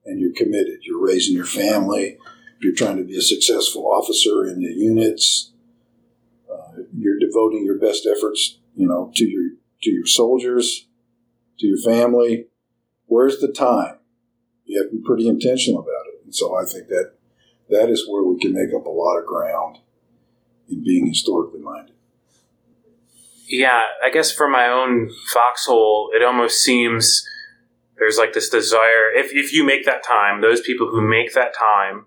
and 0.04 0.20
you're 0.20 0.34
committed. 0.34 0.80
You're 0.82 1.04
raising 1.04 1.34
your 1.34 1.46
family. 1.46 2.18
You're 2.60 2.74
trying 2.74 2.96
to 2.96 3.04
be 3.04 3.16
a 3.16 3.22
successful 3.22 3.90
officer 3.90 4.44
in 4.46 4.60
the 4.60 4.72
units. 4.72 5.52
Uh, 6.50 6.82
you're 6.96 7.18
devoting 7.18 7.64
your 7.64 7.78
best 7.78 8.06
efforts, 8.06 8.58
you 8.74 8.86
know, 8.86 9.12
to 9.16 9.24
your 9.24 9.50
to 9.82 9.90
your 9.90 10.06
soldiers, 10.06 10.86
to 11.58 11.66
your 11.66 11.78
family. 11.78 12.46
Where's 13.06 13.40
the 13.40 13.52
time? 13.52 13.98
You 14.64 14.80
have 14.80 14.90
to 14.90 14.96
be 14.96 15.02
pretty 15.04 15.28
intentional 15.28 15.80
about 15.80 16.06
it. 16.14 16.24
And 16.24 16.34
so 16.34 16.56
I 16.56 16.64
think 16.64 16.88
that 16.88 17.12
that 17.68 17.90
is 17.90 18.08
where 18.08 18.22
we 18.22 18.38
can 18.38 18.54
make 18.54 18.74
up 18.74 18.86
a 18.86 18.90
lot 18.90 19.18
of 19.18 19.26
ground 19.26 19.78
in 20.68 20.82
being 20.82 21.06
historically 21.06 21.60
minded 21.60 21.94
yeah, 23.46 23.84
I 24.02 24.10
guess 24.10 24.32
for 24.32 24.48
my 24.48 24.68
own 24.68 25.10
foxhole, 25.32 26.10
it 26.14 26.22
almost 26.22 26.62
seems 26.62 27.26
there's 27.98 28.18
like 28.18 28.32
this 28.32 28.48
desire. 28.48 29.10
If, 29.14 29.32
if 29.32 29.52
you 29.52 29.64
make 29.64 29.84
that 29.84 30.02
time, 30.02 30.40
those 30.40 30.60
people 30.60 30.88
who 30.88 31.00
make 31.00 31.34
that 31.34 31.54
time 31.56 32.06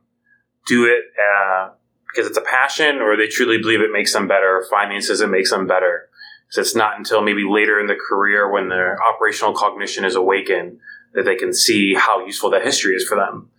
do 0.68 0.86
it 0.86 1.06
uh, 1.18 1.70
because 2.08 2.28
it's 2.28 2.38
a 2.38 2.42
passion 2.42 2.98
or 2.98 3.16
they 3.16 3.28
truly 3.28 3.58
believe 3.58 3.82
it 3.82 3.92
makes 3.92 4.14
them 4.14 4.28
better, 4.28 4.66
finances 4.70 5.22
it 5.22 5.30
makes 5.30 5.52
them 5.52 5.68
better. 5.68 6.10
So 6.50 6.62
it's 6.62 6.76
not 6.76 6.98
until 6.98 7.22
maybe 7.22 7.44
later 7.44 7.80
in 7.80 7.88
the 7.88 7.96
career 7.96 8.52
when 8.52 8.70
their 8.70 8.98
operational 9.04 9.54
cognition 9.54 10.06
is 10.06 10.16
awakened 10.16 10.80
that 11.14 11.24
they 11.24 11.36
can 11.36 11.54
see 11.54 11.94
how 11.94 12.26
useful 12.26 12.50
that 12.52 12.64
history 12.64 12.96
is 12.96 13.08
for 13.08 13.16
them. 13.16 13.50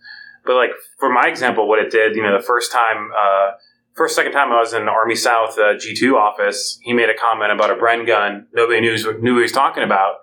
But 0.45 0.55
like 0.55 0.71
for 0.97 1.11
my 1.11 1.27
example, 1.27 1.67
what 1.67 1.79
it 1.79 1.91
did, 1.91 2.15
you 2.15 2.23
know, 2.23 2.35
the 2.35 2.43
first 2.43 2.71
time 2.71 3.11
uh, 3.17 3.51
first 3.95 4.15
second 4.15 4.31
time 4.31 4.51
I 4.51 4.59
was 4.59 4.73
in 4.73 4.85
the 4.85 4.91
Army 4.91 5.15
South 5.15 5.57
uh, 5.59 5.75
G2 5.75 6.15
office, 6.15 6.79
he 6.81 6.93
made 6.93 7.09
a 7.09 7.13
comment 7.13 7.51
about 7.51 7.69
a 7.69 7.75
Bren 7.75 8.07
gun. 8.07 8.47
Nobody 8.53 8.81
knew, 8.81 8.95
knew 9.19 9.33
what 9.33 9.39
he 9.39 9.43
was 9.43 9.51
talking 9.51 9.83
about. 9.83 10.15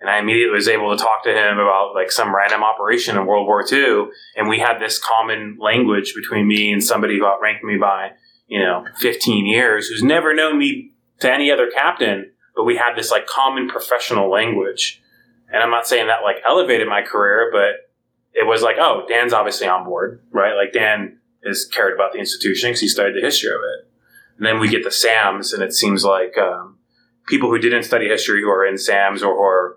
And 0.00 0.10
I 0.10 0.18
immediately 0.18 0.56
was 0.56 0.68
able 0.68 0.94
to 0.94 1.02
talk 1.02 1.24
to 1.24 1.30
him 1.30 1.58
about 1.58 1.94
like 1.94 2.12
some 2.12 2.34
random 2.34 2.62
operation 2.62 3.16
in 3.16 3.26
World 3.26 3.46
War 3.46 3.64
II. 3.70 4.08
And 4.36 4.48
we 4.48 4.58
had 4.58 4.78
this 4.78 4.98
common 4.98 5.56
language 5.60 6.14
between 6.14 6.46
me 6.46 6.72
and 6.72 6.82
somebody 6.82 7.18
who 7.18 7.26
outranked 7.26 7.64
me 7.64 7.78
by, 7.78 8.10
you 8.46 8.60
know, 8.60 8.84
15 8.98 9.46
years, 9.46 9.88
who's 9.88 10.02
never 10.02 10.34
known 10.34 10.58
me 10.58 10.92
to 11.20 11.32
any 11.32 11.50
other 11.50 11.70
captain. 11.70 12.32
But 12.54 12.64
we 12.64 12.76
had 12.76 12.96
this 12.96 13.10
like 13.10 13.26
common 13.26 13.68
professional 13.68 14.30
language. 14.30 15.02
And 15.50 15.62
I'm 15.62 15.70
not 15.70 15.86
saying 15.86 16.08
that 16.08 16.22
like 16.22 16.36
elevated 16.46 16.88
my 16.88 17.02
career, 17.02 17.50
but 17.52 17.90
it 18.34 18.46
was 18.46 18.62
like, 18.62 18.76
oh, 18.78 19.04
Dan's 19.08 19.32
obviously 19.32 19.68
on 19.68 19.84
board, 19.84 20.20
right? 20.32 20.54
Like 20.54 20.72
Dan 20.72 21.18
has 21.46 21.64
cared 21.64 21.94
about 21.94 22.12
the 22.12 22.18
institution 22.18 22.70
because 22.70 22.80
he 22.80 22.88
studied 22.88 23.14
the 23.16 23.24
history 23.24 23.50
of 23.50 23.60
it. 23.60 23.90
And 24.36 24.46
then 24.46 24.58
we 24.58 24.68
get 24.68 24.82
the 24.82 24.90
SAMs, 24.90 25.52
and 25.52 25.62
it 25.62 25.72
seems 25.72 26.04
like 26.04 26.36
um, 26.36 26.78
people 27.28 27.50
who 27.50 27.58
didn't 27.58 27.84
study 27.84 28.08
history 28.08 28.42
who 28.42 28.50
are 28.50 28.66
in 28.66 28.76
SAMs 28.76 29.22
or 29.22 29.34
who 29.34 29.42
are 29.42 29.76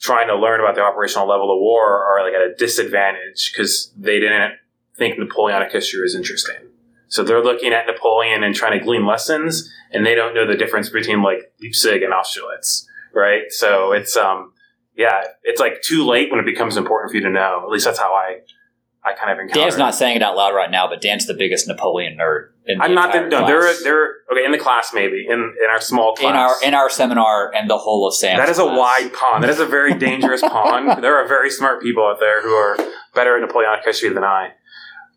trying 0.00 0.28
to 0.28 0.36
learn 0.36 0.60
about 0.60 0.74
the 0.74 0.82
operational 0.82 1.28
level 1.28 1.52
of 1.52 1.60
war 1.60 2.04
are 2.04 2.24
like 2.24 2.34
at 2.34 2.42
a 2.42 2.54
disadvantage 2.54 3.52
because 3.52 3.92
they 3.96 4.20
didn't 4.20 4.54
think 4.96 5.18
Napoleonic 5.18 5.72
history 5.72 6.00
was 6.00 6.14
interesting. 6.14 6.68
So 7.08 7.22
they're 7.22 7.42
looking 7.42 7.72
at 7.72 7.86
Napoleon 7.86 8.42
and 8.42 8.54
trying 8.54 8.78
to 8.78 8.84
glean 8.84 9.06
lessons, 9.06 9.72
and 9.92 10.04
they 10.04 10.14
don't 10.14 10.34
know 10.34 10.46
the 10.46 10.56
difference 10.56 10.90
between 10.90 11.22
like 11.22 11.52
Leipzig 11.62 12.02
and 12.02 12.12
Austerlitz, 12.12 12.86
right? 13.14 13.44
So 13.50 13.92
it's 13.92 14.16
um, 14.16 14.52
yeah, 14.96 15.22
it's 15.44 15.60
like 15.60 15.82
too 15.82 16.04
late 16.04 16.30
when 16.30 16.40
it 16.40 16.46
becomes 16.46 16.76
important 16.76 17.10
for 17.10 17.16
you 17.16 17.22
to 17.22 17.30
know. 17.30 17.62
At 17.64 17.70
least 17.70 17.84
that's 17.84 17.98
how 17.98 18.12
I 18.12 18.40
I 19.06 19.12
kind 19.12 19.30
of 19.30 19.38
encountered. 19.38 19.60
Dan's 19.60 19.78
not 19.78 19.94
saying 19.94 20.16
it 20.16 20.22
out 20.22 20.34
loud 20.34 20.52
right 20.52 20.70
now, 20.70 20.88
but 20.88 21.00
Dan's 21.00 21.26
the 21.26 21.34
biggest 21.34 21.68
Napoleon 21.68 22.16
nerd. 22.20 22.48
In 22.66 22.78
the 22.78 22.84
I'm 22.84 22.94
not. 22.94 23.12
The, 23.12 23.20
no, 23.20 23.46
class. 23.46 23.48
they're 23.48 23.82
they're 23.84 24.14
okay 24.32 24.44
in 24.44 24.50
the 24.50 24.58
class 24.58 24.90
maybe 24.92 25.24
in 25.28 25.38
in 25.38 25.70
our 25.70 25.80
small 25.80 26.16
class 26.16 26.30
in 26.30 26.36
our 26.36 26.64
in 26.64 26.74
our 26.74 26.90
seminar 26.90 27.54
and 27.54 27.70
the 27.70 27.78
whole 27.78 28.08
of 28.08 28.14
Sam. 28.14 28.36
That 28.36 28.48
is 28.48 28.58
a 28.58 28.66
wide 28.66 29.12
pond. 29.12 29.44
That 29.44 29.50
is 29.50 29.60
a 29.60 29.66
very 29.66 29.94
dangerous 29.94 30.40
pond. 30.42 31.04
There 31.04 31.16
are 31.16 31.28
very 31.28 31.50
smart 31.50 31.80
people 31.80 32.04
out 32.04 32.18
there 32.18 32.42
who 32.42 32.50
are 32.50 32.76
better 33.14 33.36
at 33.36 33.42
Napoleonic 33.42 33.84
history 33.84 34.08
than 34.08 34.24
I. 34.24 34.48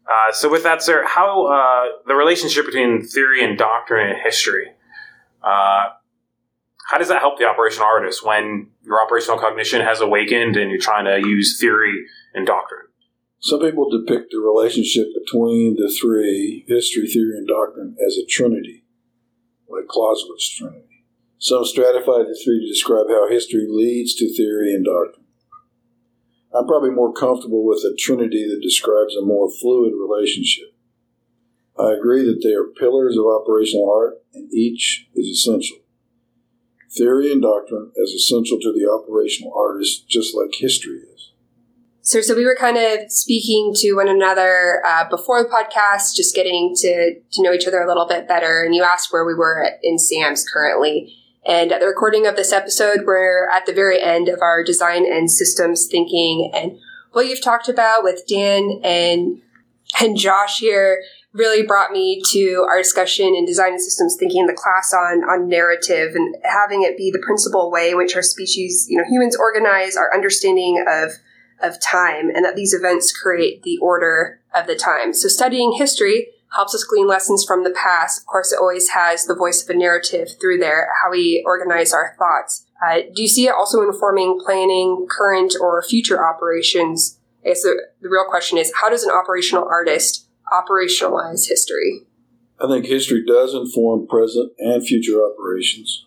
Uh, 0.08 0.32
so 0.32 0.50
with 0.50 0.64
that, 0.64 0.84
sir, 0.84 1.04
how 1.08 1.48
uh, 1.48 1.98
the 2.08 2.14
relationship 2.14 2.66
between 2.66 3.04
theory 3.04 3.44
and 3.44 3.58
doctrine 3.58 4.10
and 4.10 4.20
history? 4.24 4.68
Uh, 5.44 5.90
how 6.90 6.98
does 6.98 7.08
that 7.08 7.20
help 7.20 7.38
the 7.38 7.46
operational 7.46 7.88
artist 7.88 8.26
when 8.26 8.70
your 8.84 9.02
operational 9.04 9.38
cognition 9.40 9.82
has 9.82 10.02
awakened 10.02 10.58
and 10.58 10.72
you're 10.72 10.80
trying 10.80 11.06
to 11.06 11.28
use 11.28 11.60
theory 11.60 12.06
and 12.34 12.46
doctrine? 12.48 12.89
Some 13.42 13.62
people 13.62 13.90
depict 13.90 14.32
the 14.32 14.40
relationship 14.40 15.08
between 15.14 15.76
the 15.76 15.90
three, 15.90 16.66
history, 16.68 17.08
theory, 17.08 17.38
and 17.38 17.48
doctrine, 17.48 17.96
as 18.06 18.18
a 18.18 18.26
trinity, 18.26 18.84
like 19.70 19.88
Clausewitz 19.88 20.50
Trinity. 20.50 21.06
Some 21.38 21.64
stratify 21.64 22.28
the 22.28 22.38
three 22.44 22.60
to 22.60 22.68
describe 22.68 23.08
how 23.08 23.30
history 23.30 23.66
leads 23.70 24.14
to 24.16 24.36
theory 24.36 24.74
and 24.74 24.84
doctrine. 24.84 25.26
I'm 26.54 26.68
probably 26.68 26.90
more 26.90 27.14
comfortable 27.14 27.66
with 27.66 27.80
a 27.86 27.96
trinity 27.98 28.46
that 28.50 28.62
describes 28.62 29.16
a 29.16 29.26
more 29.26 29.50
fluid 29.50 29.94
relationship. 29.96 30.74
I 31.80 31.94
agree 31.94 32.26
that 32.26 32.42
they 32.44 32.54
are 32.54 32.66
pillars 32.66 33.16
of 33.18 33.26
operational 33.26 33.90
art, 33.90 34.16
and 34.34 34.52
each 34.54 35.08
is 35.16 35.28
essential. 35.28 35.78
Theory 36.92 37.32
and 37.32 37.42
doctrine 37.42 37.92
as 38.04 38.10
essential 38.10 38.60
to 38.60 38.74
the 38.74 38.90
operational 38.92 39.54
artist, 39.56 40.10
just 40.10 40.36
like 40.36 40.50
history 40.56 40.98
is. 40.98 41.09
So, 42.10 42.22
so 42.22 42.36
we 42.36 42.44
were 42.44 42.58
kind 42.60 42.76
of 42.76 43.12
speaking 43.12 43.72
to 43.82 43.94
one 43.94 44.08
another 44.08 44.82
uh, 44.84 45.08
before 45.12 45.44
the 45.44 45.50
podcast, 45.50 46.16
just 46.16 46.34
getting 46.34 46.74
to, 46.78 47.20
to 47.34 47.44
know 47.44 47.54
each 47.54 47.68
other 47.68 47.82
a 47.82 47.88
little 47.88 48.08
bit 48.08 48.28
better. 48.28 48.64
And 48.64 48.74
you 48.74 48.82
asked 48.82 49.14
where 49.14 49.24
we 49.24 49.36
were 49.36 49.78
in 49.84 50.00
SAMS 50.00 50.44
currently. 50.52 51.16
And 51.46 51.72
at 51.72 51.82
the 51.82 51.86
recording 51.86 52.26
of 52.26 52.36
this 52.36 52.52
episode, 52.52 53.02
we're 53.06 53.48
at 53.50 53.68
the 53.68 53.74
very 53.74 54.02
end 54.02 54.28
of 54.28 54.42
our 54.42 54.64
design 54.64 55.06
and 55.06 55.30
systems 55.30 55.86
thinking. 55.86 56.50
And 56.52 56.80
what 57.12 57.28
you've 57.28 57.44
talked 57.44 57.70
about 57.70 58.04
with 58.04 58.26
Dan 58.28 58.82
and 58.84 59.44
and 60.02 60.18
Josh 60.18 60.62
here 60.62 61.04
really 61.34 61.62
brought 61.62 61.92
me 61.92 62.24
to 62.32 62.66
our 62.72 62.80
discussion 62.80 63.36
in 63.36 63.46
design 63.46 63.74
and 63.74 63.82
systems 63.82 64.16
thinking 64.20 64.48
the 64.48 64.54
class 64.54 64.96
on 64.96 65.24
on 65.26 65.48
narrative 65.48 66.16
and 66.16 66.36
having 66.44 66.82
it 66.82 66.98
be 66.98 67.12
the 67.12 67.22
principal 67.24 67.70
way 67.70 67.92
in 67.92 67.98
which 67.98 68.16
our 68.16 68.24
species, 68.24 68.88
you 68.90 68.98
know, 68.98 69.08
humans 69.08 69.36
organize 69.36 69.96
our 69.96 70.12
understanding 70.12 70.84
of 70.90 71.12
of 71.62 71.82
time 71.82 72.30
and 72.30 72.46
that 72.46 72.56
these 72.56 72.74
events 72.74 73.12
create 73.12 73.64
the 73.64 73.78
order 73.80 74.42
of 74.54 74.68
the 74.68 74.76
time. 74.76 75.14
So 75.14 75.28
studying 75.28 75.74
history 75.78 76.30
helps 76.54 76.74
us 76.74 76.84
glean 76.84 77.08
lessons 77.08 77.46
from 77.46 77.64
the 77.64 77.72
past. 77.72 78.22
Of 78.22 78.26
course, 78.26 78.52
it 78.52 78.60
always 78.60 78.90
has 78.90 79.26
the 79.26 79.36
voice 79.36 79.64
of 79.64 79.70
a 79.70 79.78
narrative 79.78 80.30
through 80.40 80.58
there, 80.58 80.90
how 81.04 81.12
we 81.12 81.44
organize 81.46 81.94
our 81.94 82.16
thoughts. 82.18 82.66
Uh, 82.84 83.02
do 83.14 83.22
you 83.22 83.28
see 83.28 83.46
it 83.46 83.54
also 83.54 83.82
informing 83.82 84.40
planning 84.44 85.06
current 85.10 85.54
or 85.60 85.84
future 85.84 86.26
operations? 86.26 87.20
I 87.44 87.50
guess 87.50 87.62
the, 87.62 87.88
the 88.02 88.10
real 88.10 88.26
question 88.28 88.58
is 88.58 88.74
how 88.82 88.90
does 88.90 89.04
an 89.04 89.12
operational 89.12 89.68
artist 89.70 90.28
operationalize 90.52 91.48
history? 91.48 92.02
I 92.62 92.68
think 92.68 92.86
history 92.86 93.24
does 93.26 93.54
inform 93.54 94.08
present 94.08 94.52
and 94.60 94.86
future 94.86 95.24
operations. 95.24 96.06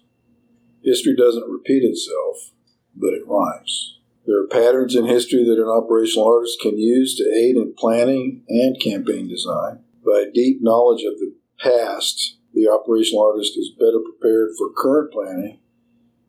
History 0.82 1.14
doesn't 1.16 1.48
repeat 1.48 1.84
itself, 1.84 2.52
but 2.94 3.14
it 3.14 3.26
rhymes. 3.26 3.91
There 4.26 4.38
are 4.40 4.46
patterns 4.46 4.94
in 4.94 5.06
history 5.06 5.44
that 5.44 5.60
an 5.60 5.68
operational 5.68 6.28
artist 6.28 6.60
can 6.60 6.78
use 6.78 7.16
to 7.16 7.24
aid 7.24 7.56
in 7.56 7.74
planning 7.76 8.44
and 8.48 8.80
campaign 8.80 9.28
design. 9.28 9.80
By 10.04 10.26
deep 10.32 10.58
knowledge 10.62 11.04
of 11.04 11.18
the 11.18 11.34
past, 11.60 12.36
the 12.54 12.68
operational 12.68 13.24
artist 13.24 13.56
is 13.56 13.72
better 13.78 13.98
prepared 13.98 14.50
for 14.56 14.70
current 14.76 15.12
planning 15.12 15.58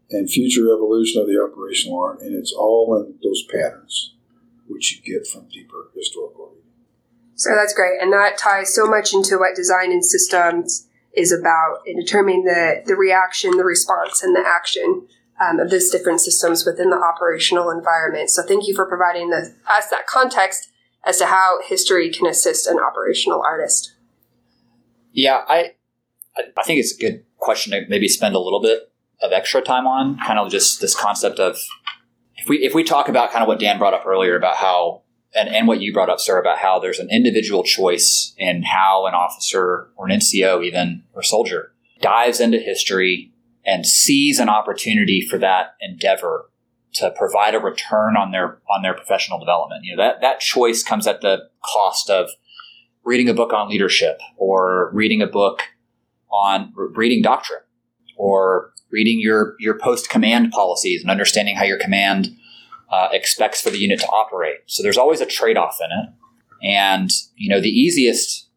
and 0.09 0.29
future 0.29 0.73
evolution 0.73 1.21
of 1.21 1.27
the 1.27 1.41
operational 1.41 1.99
art, 1.99 2.21
and 2.21 2.35
it's 2.35 2.53
all 2.53 2.95
in 2.97 3.15
those 3.23 3.43
patterns, 3.51 4.13
which 4.67 4.93
you 4.93 5.01
get 5.01 5.27
from 5.27 5.47
deeper 5.49 5.89
historical 5.95 6.49
reading. 6.49 6.69
So 7.35 7.51
that's 7.55 7.73
great, 7.73 8.01
and 8.01 8.11
that 8.13 8.37
ties 8.37 8.73
so 8.73 8.87
much 8.87 9.13
into 9.13 9.37
what 9.37 9.55
design 9.55 9.91
and 9.91 10.05
systems 10.05 10.87
is 11.13 11.31
about 11.31 11.79
in 11.85 11.99
determining 11.99 12.43
the, 12.43 12.81
the 12.85 12.95
reaction, 12.95 13.57
the 13.57 13.63
response, 13.63 14.23
and 14.23 14.35
the 14.35 14.43
action 14.45 15.07
um, 15.43 15.59
of 15.59 15.69
those 15.69 15.89
different 15.89 16.21
systems 16.21 16.65
within 16.65 16.89
the 16.89 16.97
operational 16.97 17.69
environment. 17.69 18.29
So 18.29 18.43
thank 18.43 18.67
you 18.67 18.75
for 18.75 18.85
providing 18.85 19.29
the, 19.29 19.53
us 19.69 19.89
that 19.89 20.07
context 20.07 20.69
as 21.05 21.17
to 21.17 21.25
how 21.25 21.59
history 21.67 22.11
can 22.11 22.27
assist 22.27 22.67
an 22.67 22.79
operational 22.79 23.41
artist. 23.41 23.95
Yeah, 25.11 25.41
I 25.47 25.73
I 26.35 26.63
think 26.63 26.79
it's 26.79 26.95
a 26.95 26.99
good 26.99 27.25
question 27.37 27.71
to 27.73 27.85
maybe 27.87 28.07
spend 28.07 28.35
a 28.35 28.39
little 28.39 28.61
bit 28.61 28.91
of 29.21 29.31
extra 29.31 29.61
time 29.61 29.85
on, 29.85 30.17
kind 30.17 30.39
of 30.39 30.49
just 30.49 30.81
this 30.81 30.95
concept 30.95 31.39
of 31.39 31.57
if 32.35 32.49
we 32.49 32.57
if 32.57 32.73
we 32.73 32.83
talk 32.83 33.09
about 33.09 33.31
kind 33.31 33.43
of 33.43 33.47
what 33.47 33.59
Dan 33.59 33.77
brought 33.77 33.93
up 33.93 34.05
earlier 34.05 34.35
about 34.35 34.55
how 34.55 35.03
and, 35.35 35.49
and 35.49 35.67
what 35.67 35.81
you 35.81 35.93
brought 35.93 36.09
up, 36.09 36.19
sir, 36.19 36.39
about 36.39 36.59
how 36.59 36.79
there's 36.79 36.99
an 36.99 37.09
individual 37.11 37.63
choice 37.63 38.33
in 38.37 38.63
how 38.63 39.05
an 39.05 39.13
officer 39.13 39.89
or 39.95 40.07
an 40.07 40.19
NCO 40.19 40.63
even 40.63 41.03
or 41.13 41.21
soldier 41.21 41.71
dives 42.01 42.39
into 42.39 42.59
history 42.59 43.32
and 43.65 43.85
sees 43.85 44.39
an 44.39 44.49
opportunity 44.49 45.21
for 45.21 45.37
that 45.37 45.75
endeavor 45.81 46.49
to 46.93 47.11
provide 47.11 47.55
a 47.55 47.59
return 47.59 48.15
on 48.15 48.31
their 48.31 48.59
on 48.69 48.81
their 48.81 48.93
professional 48.93 49.39
development. 49.39 49.83
You 49.83 49.95
know 49.95 50.03
that 50.03 50.21
that 50.21 50.39
choice 50.39 50.83
comes 50.83 51.07
at 51.07 51.21
the 51.21 51.49
cost 51.63 52.09
of 52.09 52.29
reading 53.03 53.29
a 53.29 53.33
book 53.33 53.53
on 53.53 53.69
leadership 53.69 54.19
or 54.37 54.91
reading 54.93 55.21
a 55.21 55.27
book 55.27 55.61
on 56.31 56.73
reading 56.75 57.21
doctrine 57.21 57.61
or 58.17 58.73
reading 58.91 59.19
your 59.19 59.55
your 59.59 59.77
post 59.77 60.09
command 60.09 60.51
policies 60.51 61.01
and 61.01 61.09
understanding 61.09 61.55
how 61.55 61.63
your 61.63 61.79
command 61.79 62.29
uh, 62.91 63.09
expects 63.11 63.61
for 63.61 63.71
the 63.71 63.79
unit 63.79 63.99
to 63.99 64.07
operate. 64.07 64.57
So 64.67 64.83
there's 64.83 64.97
always 64.97 65.19
a 65.19 65.25
trade 65.25 65.57
off 65.57 65.77
in 65.81 65.89
it, 65.91 66.67
and 66.75 67.09
you 67.35 67.49
know 67.49 67.59
the 67.59 67.69
easiest 67.69 68.49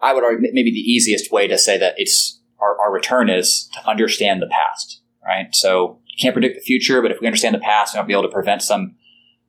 I 0.00 0.14
would 0.14 0.24
argue 0.24 0.50
maybe 0.52 0.70
the 0.70 0.80
easiest 0.80 1.30
way 1.30 1.46
to 1.46 1.58
say 1.58 1.78
that 1.78 1.94
it's 1.96 2.40
our, 2.62 2.80
our 2.80 2.92
return 2.92 3.28
is 3.28 3.68
to 3.74 3.88
understand 3.88 4.40
the 4.40 4.46
past, 4.46 5.00
right? 5.24 5.54
So 5.54 5.98
you 6.06 6.16
can't 6.18 6.34
predict 6.34 6.54
the 6.54 6.62
future, 6.62 7.02
but 7.02 7.10
if 7.10 7.20
we 7.20 7.26
understand 7.26 7.54
the 7.54 7.60
past, 7.60 7.94
we'll 7.94 8.04
be 8.04 8.12
able 8.12 8.22
to 8.22 8.28
prevent 8.28 8.62
some 8.62 8.94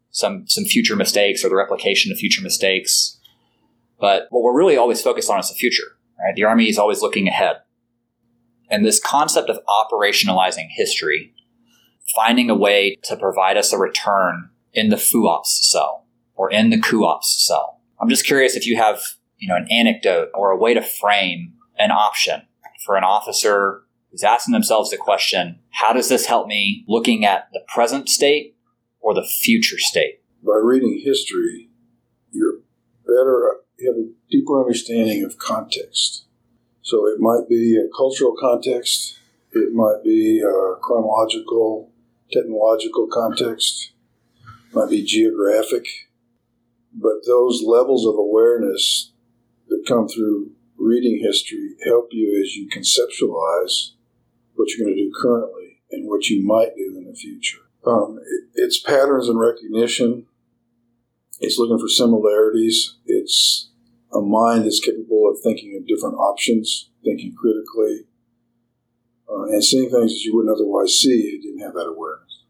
some 0.09 0.45
some 0.47 0.65
future 0.65 0.95
mistakes 0.95 1.43
or 1.43 1.49
the 1.49 1.55
replication 1.55 2.11
of 2.11 2.17
future 2.17 2.41
mistakes. 2.41 3.19
But 3.99 4.27
what 4.31 4.43
we're 4.43 4.57
really 4.57 4.77
always 4.77 5.01
focused 5.01 5.29
on 5.29 5.39
is 5.39 5.49
the 5.49 5.55
future, 5.55 5.97
right? 6.19 6.35
The 6.35 6.43
Army 6.43 6.67
is 6.67 6.77
always 6.77 7.01
looking 7.01 7.27
ahead. 7.27 7.57
And 8.69 8.85
this 8.85 8.99
concept 8.99 9.49
of 9.49 9.59
operationalizing 9.67 10.67
history, 10.69 11.33
finding 12.15 12.49
a 12.49 12.55
way 12.55 12.97
to 13.03 13.15
provide 13.15 13.57
us 13.57 13.71
a 13.71 13.77
return 13.77 14.49
in 14.73 14.89
the 14.89 14.95
FUOPS 14.95 15.45
cell 15.45 16.07
or 16.35 16.51
in 16.51 16.69
the 16.69 16.79
CUOPS 16.79 17.45
cell. 17.45 17.81
I'm 18.01 18.09
just 18.09 18.25
curious 18.25 18.55
if 18.55 18.65
you 18.65 18.77
have, 18.77 19.01
you 19.37 19.47
know, 19.47 19.55
an 19.55 19.67
anecdote 19.69 20.29
or 20.33 20.51
a 20.51 20.57
way 20.57 20.73
to 20.73 20.81
frame 20.81 21.53
an 21.77 21.91
option 21.91 22.47
for 22.85 22.95
an 22.95 23.03
officer 23.03 23.83
who's 24.11 24.23
asking 24.23 24.53
themselves 24.53 24.91
the 24.91 24.97
question, 24.97 25.59
how 25.71 25.93
does 25.93 26.09
this 26.09 26.27
help 26.27 26.47
me 26.47 26.85
looking 26.87 27.25
at 27.25 27.49
the 27.51 27.61
present 27.67 28.09
state 28.09 28.55
or 28.99 29.13
the 29.13 29.27
future 29.41 29.79
state? 29.79 30.21
By 30.45 30.59
reading 30.61 31.01
history, 31.03 31.69
you're 32.31 32.59
better, 33.05 33.57
you 33.79 33.87
have 33.87 33.97
a 33.97 34.09
deeper 34.29 34.59
understanding 34.59 35.23
of 35.23 35.37
context. 35.37 36.25
So 36.81 37.07
it 37.07 37.19
might 37.19 37.47
be 37.49 37.77
a 37.77 37.87
cultural 37.95 38.35
context, 38.39 39.19
it 39.51 39.73
might 39.73 40.03
be 40.03 40.41
a 40.41 40.75
chronological, 40.81 41.91
technological 42.31 43.07
context, 43.11 43.91
it 44.69 44.75
might 44.75 44.89
be 44.89 45.03
geographic, 45.03 45.85
but 46.93 47.25
those 47.25 47.63
levels 47.63 48.05
of 48.05 48.15
awareness 48.15 49.11
that 49.69 49.85
come 49.87 50.07
through 50.07 50.51
reading 50.83 51.19
history 51.23 51.75
help 51.85 52.09
you 52.11 52.41
as 52.41 52.55
you 52.55 52.67
conceptualize 52.69 53.91
what 54.55 54.69
you're 54.69 54.85
going 54.85 54.95
to 54.95 55.03
do 55.03 55.11
currently 55.21 55.81
and 55.91 56.07
what 56.07 56.27
you 56.27 56.45
might 56.45 56.75
do 56.75 56.95
in 56.97 57.05
the 57.05 57.15
future. 57.15 57.59
Um, 57.85 58.19
it, 58.25 58.49
it's 58.55 58.79
patterns 58.79 59.29
and 59.29 59.39
recognition. 59.39 60.25
It's 61.39 61.57
looking 61.57 61.79
for 61.79 61.87
similarities. 61.87 62.97
It's 63.05 63.69
a 64.13 64.21
mind 64.21 64.65
that's 64.65 64.79
capable 64.79 65.29
of 65.29 65.39
thinking 65.43 65.77
of 65.79 65.87
different 65.87 66.15
options, 66.15 66.89
thinking 67.03 67.33
critically, 67.35 68.05
uh, 69.29 69.43
and 69.43 69.63
seeing 69.63 69.89
things 69.89 70.13
that 70.13 70.21
you 70.23 70.35
wouldn't 70.35 70.55
otherwise 70.55 70.93
see 70.99 71.21
if 71.21 71.33
you 71.33 71.41
didn't 71.41 71.65
have 71.65 71.73
that 71.73 71.89
awareness. 71.89 72.43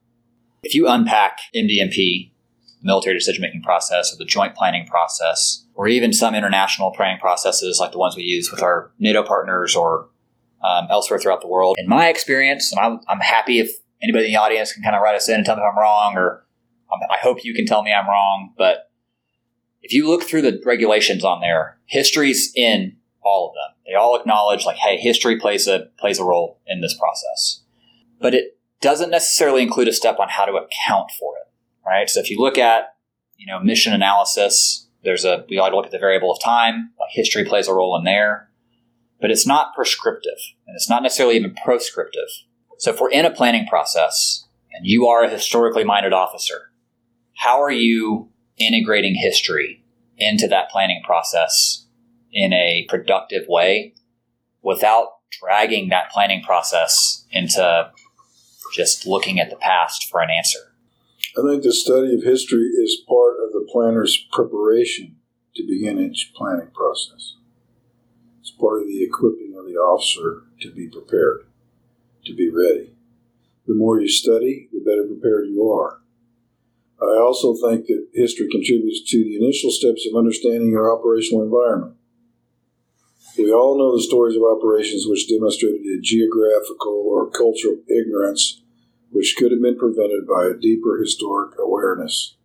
If 0.63 0.75
you 0.75 0.87
unpack 0.87 1.39
MDMP, 1.55 2.31
military 2.81 3.17
decision 3.17 3.41
making 3.41 3.63
process, 3.63 4.13
or 4.13 4.17
the 4.17 4.25
joint 4.25 4.55
planning 4.55 4.85
process, 4.85 5.62
or 5.75 5.87
even 5.87 6.13
some 6.13 6.35
international 6.35 6.91
planning 6.91 7.19
processes 7.19 7.79
like 7.79 7.91
the 7.91 7.97
ones 7.97 8.15
we 8.15 8.23
use 8.23 8.51
with 8.51 8.61
our 8.61 8.91
NATO 8.99 9.23
partners 9.23 9.75
or 9.75 10.09
um, 10.63 10.87
elsewhere 10.89 11.19
throughout 11.19 11.41
the 11.41 11.47
world. 11.47 11.75
In 11.79 11.87
my 11.87 12.07
experience, 12.07 12.71
and 12.71 12.79
I'm, 12.79 12.99
I'm 13.09 13.19
happy 13.19 13.59
if 13.59 13.71
anybody 14.01 14.25
in 14.25 14.31
the 14.31 14.37
audience 14.37 14.71
can 14.71 14.83
kind 14.83 14.95
of 14.95 15.01
write 15.01 15.15
us 15.15 15.27
in 15.27 15.35
and 15.35 15.45
tell 15.45 15.55
me 15.55 15.61
if 15.61 15.67
I'm 15.69 15.77
wrong, 15.77 16.15
or 16.15 16.45
um, 16.91 16.99
I 17.09 17.17
hope 17.17 17.43
you 17.43 17.53
can 17.53 17.65
tell 17.65 17.83
me 17.83 17.91
I'm 17.91 18.07
wrong. 18.07 18.53
But 18.57 18.89
if 19.81 19.93
you 19.93 20.07
look 20.07 20.23
through 20.23 20.43
the 20.43 20.61
regulations 20.65 21.23
on 21.23 21.41
there, 21.41 21.77
history's 21.85 22.51
in 22.55 22.97
all 23.21 23.49
of 23.49 23.53
them. 23.55 23.75
They 23.85 23.95
all 23.95 24.17
acknowledge 24.17 24.65
like, 24.65 24.77
hey, 24.77 24.97
history 24.97 25.39
plays 25.39 25.67
a 25.67 25.87
plays 25.97 26.19
a 26.19 26.23
role 26.23 26.59
in 26.67 26.81
this 26.81 26.97
process, 26.97 27.61
but 28.19 28.33
it 28.33 28.57
doesn't 28.81 29.09
necessarily 29.09 29.61
include 29.61 29.87
a 29.87 29.93
step 29.93 30.19
on 30.19 30.29
how 30.29 30.45
to 30.45 30.53
account 30.53 31.11
for 31.19 31.35
it, 31.37 31.51
right? 31.85 32.09
So 32.09 32.19
if 32.19 32.29
you 32.29 32.39
look 32.39 32.57
at 32.57 32.95
you 33.37 33.45
know 33.45 33.59
mission 33.59 33.93
analysis, 33.93 34.87
there's 35.03 35.25
a 35.25 35.45
we 35.49 35.57
ought 35.57 35.69
to 35.69 35.75
look 35.75 35.85
at 35.85 35.91
the 35.91 35.99
variable 35.99 36.31
of 36.31 36.41
time. 36.41 36.91
Like 36.99 37.09
history 37.11 37.45
plays 37.45 37.67
a 37.67 37.73
role 37.73 37.97
in 37.97 38.03
there 38.03 38.49
but 39.23 39.31
it's 39.31 39.47
not 39.47 39.73
prescriptive 39.73 40.37
and 40.67 40.75
it's 40.75 40.89
not 40.89 41.01
necessarily 41.01 41.37
even 41.37 41.55
proscriptive. 41.63 42.27
So 42.77 42.91
if 42.91 42.99
we're 42.99 43.09
in 43.09 43.25
a 43.25 43.31
planning 43.31 43.65
process 43.65 44.45
and 44.73 44.85
you 44.85 45.07
are 45.07 45.23
a 45.23 45.29
historically 45.29 45.85
minded 45.85 46.11
officer, 46.11 46.73
how 47.37 47.61
are 47.61 47.71
you 47.71 48.29
integrating 48.57 49.15
history 49.15 49.81
into 50.17 50.45
that 50.49 50.69
planning 50.69 51.01
process 51.05 51.85
in 52.33 52.51
a 52.51 52.85
productive 52.89 53.45
way 53.47 53.93
without 54.61 55.07
dragging 55.39 55.87
that 55.87 56.11
planning 56.11 56.43
process 56.43 57.25
into 57.31 57.89
just 58.75 59.07
looking 59.07 59.39
at 59.39 59.49
the 59.49 59.55
past 59.55 60.09
for 60.11 60.21
an 60.21 60.29
answer. 60.29 60.72
I 61.35 61.41
think 61.41 61.63
the 61.63 61.73
study 61.73 62.13
of 62.13 62.21
history 62.21 62.61
is 62.61 63.01
part 63.07 63.37
of 63.43 63.53
the 63.53 63.67
planner's 63.71 64.15
preparation 64.31 65.15
to 65.55 65.65
begin 65.65 65.99
each 65.99 66.31
planning 66.35 66.69
process. 66.75 67.37
It's 68.39 68.51
part 68.51 68.81
of 68.81 68.87
the 68.87 69.03
equipping 69.03 69.55
of 69.57 69.65
the 69.65 69.73
officer 69.73 70.43
to 70.61 70.71
be 70.71 70.87
prepared, 70.87 71.47
to 72.25 72.35
be 72.35 72.51
ready. 72.51 72.93
The 73.65 73.73
more 73.73 73.99
you 73.99 74.09
study, 74.09 74.69
the 74.71 74.85
better 74.85 75.07
prepared 75.07 75.47
you 75.47 75.67
are. 75.71 76.01
I 77.01 77.19
also 77.19 77.55
think 77.55 77.87
that 77.87 78.09
history 78.13 78.47
contributes 78.51 79.09
to 79.09 79.23
the 79.23 79.35
initial 79.35 79.71
steps 79.71 80.05
of 80.05 80.15
understanding 80.15 80.69
your 80.69 80.95
operational 80.95 81.43
environment. 81.43 81.95
We 83.39 83.51
all 83.51 83.79
know 83.79 83.95
the 83.95 84.03
stories 84.03 84.35
of 84.35 84.43
operations 84.43 85.05
which 85.07 85.27
demonstrated 85.27 85.81
a 85.81 85.99
geographical 85.99 87.05
or 87.07 87.31
cultural 87.31 87.77
ignorance 87.89 88.62
which 89.13 89.35
could 89.37 89.51
have 89.51 89.61
been 89.61 89.77
prevented 89.77 90.27
by 90.27 90.47
a 90.47 90.59
deeper 90.59 90.97
historic 90.97 91.53
awareness. 91.59 92.35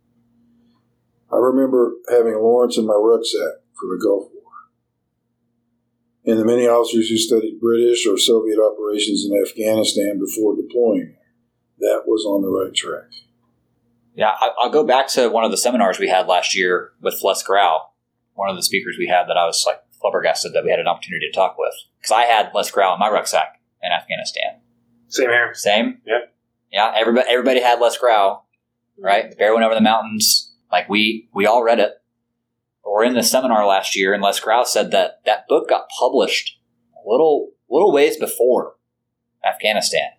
I 1.31 1.37
remember 1.37 1.93
having 2.09 2.35
Lawrence 2.35 2.77
in 2.77 2.85
my 2.85 2.93
rucksack 2.93 3.61
for 3.73 3.87
the 3.87 3.99
Gulf 4.01 4.29
War. 4.33 4.51
And 6.25 6.39
the 6.39 6.45
many 6.45 6.67
officers 6.67 7.09
who 7.09 7.17
studied 7.17 7.59
British 7.59 8.05
or 8.07 8.17
Soviet 8.17 8.59
operations 8.59 9.25
in 9.25 9.39
Afghanistan 9.41 10.19
before 10.19 10.55
deploying 10.55 11.15
that 11.79 12.03
was 12.05 12.25
on 12.25 12.41
the 12.41 12.49
right 12.49 12.73
track. 12.73 13.09
Yeah, 14.15 14.33
I'll 14.59 14.69
go 14.69 14.83
back 14.83 15.07
to 15.09 15.29
one 15.29 15.45
of 15.45 15.51
the 15.51 15.57
seminars 15.57 15.97
we 15.97 16.09
had 16.09 16.27
last 16.27 16.55
year 16.55 16.91
with 17.01 17.21
Les 17.23 17.41
Grau, 17.41 17.89
one 18.33 18.49
of 18.49 18.55
the 18.55 18.63
speakers 18.63 18.97
we 18.99 19.07
had 19.07 19.27
that 19.27 19.37
I 19.37 19.45
was 19.45 19.63
like 19.65 19.81
flabbergasted 20.01 20.53
that 20.53 20.63
we 20.63 20.71
had 20.71 20.79
an 20.79 20.87
opportunity 20.87 21.27
to 21.27 21.35
talk 21.35 21.57
with. 21.57 21.73
Because 21.99 22.11
I 22.11 22.23
had 22.23 22.51
Les 22.53 22.69
Grau 22.69 22.93
in 22.93 22.99
my 22.99 23.09
rucksack 23.09 23.61
in 23.81 23.91
Afghanistan. 23.91 24.59
Same 25.07 25.29
here. 25.29 25.53
Same? 25.53 26.01
Yep. 26.05 26.33
Yeah, 26.71 26.91
everybody, 26.95 27.27
everybody 27.29 27.61
had 27.61 27.79
Les 27.79 27.97
Grau, 27.97 28.43
right? 28.97 29.29
The 29.29 29.35
Bear 29.35 29.53
Went 29.53 29.65
Over 29.65 29.75
the 29.75 29.81
Mountains. 29.81 30.53
Like, 30.71 30.87
we, 30.87 31.27
we 31.33 31.45
all 31.45 31.63
read 31.63 31.79
it. 31.79 31.93
We're 32.85 33.05
in 33.05 33.13
the 33.13 33.23
seminar 33.23 33.65
last 33.65 33.95
year, 33.95 34.13
and 34.13 34.21
Les 34.21 34.39
Grau 34.39 34.63
said 34.63 34.91
that 34.91 35.21
that 35.25 35.47
book 35.47 35.69
got 35.69 35.89
published 35.99 36.59
a 36.95 37.09
little, 37.09 37.51
little 37.69 37.91
ways 37.91 38.17
before 38.17 38.75
Afghanistan. 39.45 40.09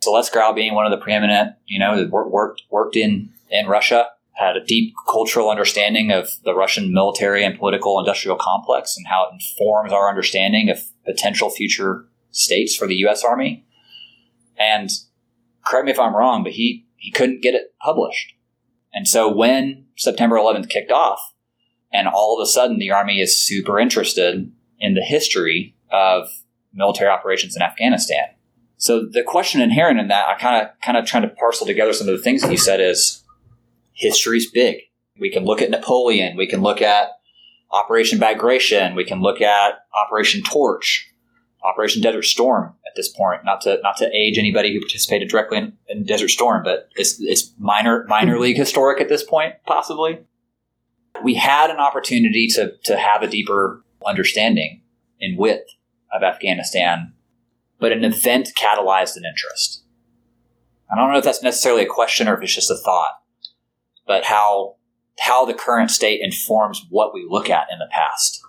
So 0.00 0.12
Les 0.12 0.30
Grau 0.30 0.52
being 0.52 0.74
one 0.74 0.86
of 0.86 0.90
the 0.90 1.02
preeminent, 1.02 1.56
you 1.66 1.78
know, 1.78 2.06
worked, 2.10 2.62
worked 2.70 2.96
in, 2.96 3.30
in 3.50 3.66
Russia, 3.66 4.08
had 4.32 4.56
a 4.56 4.64
deep 4.64 4.94
cultural 5.10 5.50
understanding 5.50 6.12
of 6.12 6.30
the 6.44 6.54
Russian 6.54 6.92
military 6.92 7.44
and 7.44 7.58
political 7.58 7.98
industrial 7.98 8.36
complex 8.36 8.96
and 8.96 9.06
how 9.08 9.24
it 9.24 9.34
informs 9.34 9.92
our 9.92 10.08
understanding 10.08 10.70
of 10.70 10.80
potential 11.04 11.50
future 11.50 12.06
states 12.30 12.76
for 12.76 12.86
the 12.86 12.94
U.S. 12.96 13.24
Army. 13.24 13.66
And 14.56 14.90
correct 15.64 15.86
me 15.86 15.92
if 15.92 15.98
I'm 15.98 16.14
wrong, 16.14 16.42
but 16.42 16.52
he, 16.52 16.86
he 16.96 17.10
couldn't 17.10 17.42
get 17.42 17.54
it 17.54 17.74
published. 17.82 18.34
And 18.92 19.06
so 19.06 19.32
when 19.32 19.86
September 19.96 20.36
11th 20.36 20.68
kicked 20.68 20.90
off, 20.90 21.20
and 21.92 22.06
all 22.06 22.38
of 22.38 22.42
a 22.42 22.50
sudden 22.50 22.78
the 22.78 22.90
Army 22.90 23.20
is 23.20 23.38
super 23.38 23.78
interested 23.78 24.50
in 24.78 24.94
the 24.94 25.02
history 25.02 25.74
of 25.90 26.28
military 26.72 27.10
operations 27.10 27.56
in 27.56 27.62
Afghanistan. 27.62 28.26
So 28.76 29.06
the 29.10 29.22
question 29.22 29.60
inherent 29.60 29.98
in 29.98 30.08
that, 30.08 30.28
I 30.28 30.38
kind 30.38 30.64
of 30.64 30.80
kind 30.80 30.96
of 30.96 31.04
trying 31.04 31.24
to 31.24 31.28
parcel 31.28 31.66
together 31.66 31.92
some 31.92 32.08
of 32.08 32.16
the 32.16 32.22
things 32.22 32.42
that 32.42 32.52
you 32.52 32.58
said 32.58 32.80
is 32.80 33.24
history's 33.92 34.50
big. 34.50 34.76
We 35.18 35.30
can 35.30 35.44
look 35.44 35.60
at 35.60 35.70
Napoleon, 35.70 36.36
we 36.36 36.46
can 36.46 36.62
look 36.62 36.80
at 36.80 37.08
Operation 37.72 38.18
Bagration, 38.20 38.94
we 38.94 39.04
can 39.04 39.20
look 39.20 39.40
at 39.40 39.80
Operation 39.92 40.42
Torch, 40.42 41.12
Operation 41.64 42.02
Desert 42.02 42.22
Storm 42.22 42.74
at 42.88 42.96
this 42.96 43.08
point. 43.08 43.44
Not 43.44 43.60
to 43.62 43.78
not 43.82 43.96
to 43.98 44.10
age 44.14 44.38
anybody 44.38 44.72
who 44.72 44.80
participated 44.80 45.28
directly 45.28 45.58
in, 45.58 45.72
in 45.88 46.04
Desert 46.04 46.28
Storm, 46.28 46.62
but 46.64 46.88
it's 46.96 47.20
it's 47.20 47.52
minor 47.58 48.04
minor 48.08 48.36
hmm. 48.36 48.42
league 48.42 48.56
historic 48.56 49.00
at 49.00 49.08
this 49.08 49.22
point, 49.22 49.54
possibly. 49.66 50.20
We 51.22 51.34
had 51.34 51.70
an 51.70 51.78
opportunity 51.78 52.48
to 52.54 52.72
to 52.84 52.96
have 52.96 53.22
a 53.22 53.28
deeper 53.28 53.84
understanding 54.06 54.82
and 55.20 55.38
width 55.38 55.68
of 56.12 56.22
Afghanistan, 56.22 57.12
but 57.78 57.92
an 57.92 58.04
event 58.04 58.50
catalyzed 58.56 59.16
an 59.16 59.24
interest. 59.24 59.82
I 60.90 60.96
don't 60.96 61.12
know 61.12 61.18
if 61.18 61.24
that's 61.24 61.42
necessarily 61.42 61.82
a 61.82 61.88
question 61.88 62.28
or 62.28 62.34
if 62.34 62.42
it's 62.42 62.54
just 62.54 62.70
a 62.70 62.76
thought, 62.76 63.20
but 64.06 64.24
how 64.24 64.76
how 65.20 65.44
the 65.44 65.54
current 65.54 65.90
state 65.90 66.20
informs 66.22 66.86
what 66.90 67.12
we 67.12 67.26
look 67.28 67.50
at 67.50 67.66
in 67.72 67.78
the 67.78 67.88
past. 67.90 68.40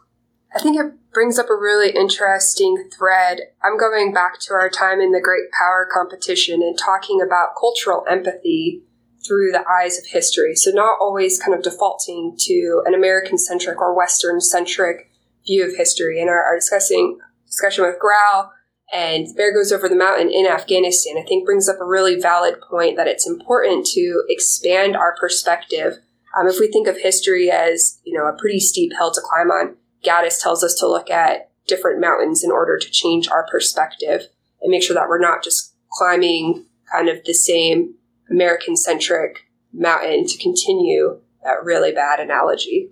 I 0.55 0.59
think 0.59 0.79
it 0.79 1.11
brings 1.13 1.37
up 1.37 1.49
a 1.49 1.55
really 1.55 1.91
interesting 1.91 2.89
thread. 2.97 3.41
I'm 3.63 3.77
going 3.77 4.13
back 4.13 4.39
to 4.41 4.53
our 4.53 4.69
time 4.69 4.99
in 4.99 5.11
the 5.11 5.21
Great 5.21 5.51
Power 5.51 5.87
Competition 5.91 6.61
and 6.61 6.77
talking 6.77 7.21
about 7.21 7.55
cultural 7.59 8.03
empathy 8.09 8.83
through 9.25 9.51
the 9.51 9.63
eyes 9.69 9.99
of 9.99 10.05
history. 10.07 10.55
So, 10.55 10.71
not 10.71 10.97
always 10.99 11.39
kind 11.39 11.53
of 11.53 11.63
defaulting 11.63 12.35
to 12.39 12.81
an 12.85 12.95
American 12.95 13.37
centric 13.37 13.79
or 13.79 13.95
Western 13.95 14.41
centric 14.41 15.11
view 15.45 15.65
of 15.65 15.75
history. 15.75 16.19
In 16.19 16.29
our, 16.29 16.43
our 16.43 16.55
discussing 16.55 17.19
discussion 17.45 17.85
with 17.85 17.99
Grau 17.99 18.49
and 18.91 19.27
Bear 19.35 19.53
Goes 19.53 19.71
Over 19.71 19.87
the 19.87 19.95
Mountain 19.95 20.31
in 20.31 20.47
Afghanistan, 20.47 21.15
I 21.17 21.27
think 21.27 21.45
brings 21.45 21.69
up 21.69 21.79
a 21.79 21.85
really 21.85 22.19
valid 22.19 22.59
point 22.61 22.97
that 22.97 23.07
it's 23.07 23.27
important 23.27 23.85
to 23.93 24.23
expand 24.29 24.95
our 24.95 25.15
perspective. 25.19 25.99
Um, 26.37 26.47
if 26.47 26.59
we 26.59 26.71
think 26.71 26.87
of 26.87 26.97
history 26.97 27.51
as, 27.51 27.99
you 28.03 28.17
know, 28.17 28.25
a 28.25 28.37
pretty 28.37 28.59
steep 28.59 28.93
hill 28.93 29.11
to 29.11 29.21
climb 29.21 29.49
on, 29.49 29.75
Gaddis 30.03 30.41
tells 30.41 30.63
us 30.63 30.73
to 30.75 30.87
look 30.87 31.09
at 31.09 31.49
different 31.67 32.01
mountains 32.01 32.43
in 32.43 32.51
order 32.51 32.77
to 32.77 32.89
change 32.89 33.29
our 33.29 33.45
perspective 33.49 34.23
and 34.61 34.71
make 34.71 34.83
sure 34.83 34.95
that 34.95 35.07
we're 35.07 35.19
not 35.19 35.43
just 35.43 35.75
climbing 35.91 36.65
kind 36.91 37.09
of 37.09 37.23
the 37.25 37.33
same 37.33 37.95
American 38.29 38.75
centric 38.75 39.49
mountain 39.71 40.25
to 40.25 40.37
continue 40.37 41.19
that 41.43 41.63
really 41.63 41.91
bad 41.91 42.19
analogy. 42.19 42.89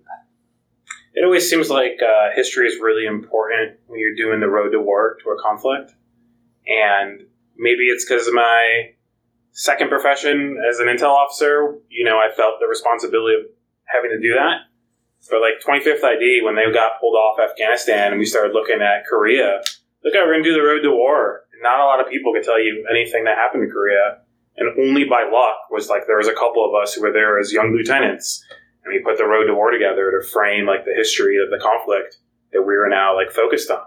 It 1.14 1.26
always 1.26 1.50
seems 1.50 1.70
like 1.70 2.00
uh, 2.02 2.36
history 2.36 2.68
is 2.68 2.80
really 2.80 3.06
important 3.06 3.78
when 3.88 4.00
you're 4.00 4.16
doing 4.16 4.40
the 4.40 4.48
road 4.48 4.70
to 4.72 4.80
war, 4.80 5.18
to 5.24 5.30
a 5.32 5.42
conflict. 5.42 5.94
And 6.68 7.22
maybe 7.58 7.86
it's 7.86 8.06
because 8.06 8.30
my 8.32 8.92
second 9.52 9.90
profession 9.90 10.58
as 10.70 10.80
an 10.80 10.88
intel 10.88 11.10
officer, 11.10 11.80
you 11.90 12.06
know, 12.06 12.18
I 12.18 12.30
felt 12.36 12.60
the 12.60 12.68
responsibility 12.68 13.36
of 13.36 13.48
having 13.86 14.12
to 14.12 14.20
do 14.20 14.36
that 14.36 14.67
for 15.28 15.40
like 15.40 15.60
25th 15.60 16.04
ID 16.04 16.42
when 16.44 16.56
they 16.56 16.64
got 16.72 17.00
pulled 17.00 17.16
off 17.16 17.40
Afghanistan 17.40 18.12
and 18.12 18.20
we 18.20 18.26
started 18.26 18.54
looking 18.54 18.82
at 18.82 19.06
Korea. 19.06 19.62
Look, 20.04 20.14
how 20.14 20.26
we're 20.26 20.34
going 20.34 20.44
to 20.44 20.50
do 20.50 20.56
the 20.56 20.66
road 20.66 20.82
to 20.82 20.92
war. 20.92 21.44
Not 21.62 21.80
a 21.80 21.86
lot 21.86 22.00
of 22.00 22.10
people 22.10 22.34
could 22.34 22.44
tell 22.44 22.62
you 22.62 22.86
anything 22.90 23.26
that 23.26 23.38
happened 23.38 23.64
in 23.64 23.72
Korea. 23.72 24.24
And 24.58 24.74
only 24.80 25.04
by 25.04 25.24
luck 25.24 25.70
was 25.70 25.90
like 25.90 26.08
there 26.08 26.18
was 26.18 26.28
a 26.28 26.34
couple 26.34 26.66
of 26.66 26.74
us 26.82 26.94
who 26.94 27.02
were 27.02 27.12
there 27.12 27.40
as 27.40 27.54
young 27.54 27.74
lieutenants, 27.74 28.44
and 28.84 28.94
we 28.94 29.04
put 29.04 29.18
the 29.18 29.28
road 29.28 29.46
to 29.46 29.54
war 29.54 29.70
together 29.70 30.12
to 30.12 30.28
frame 30.28 30.66
like 30.66 30.86
the 30.86 30.96
history 30.96 31.38
of 31.38 31.52
the 31.52 31.64
conflict 31.64 32.18
that 32.54 32.62
we 32.62 32.76
were 32.76 32.90
now 32.90 33.16
like 33.16 33.32
focused 33.32 33.70
on. 33.70 33.86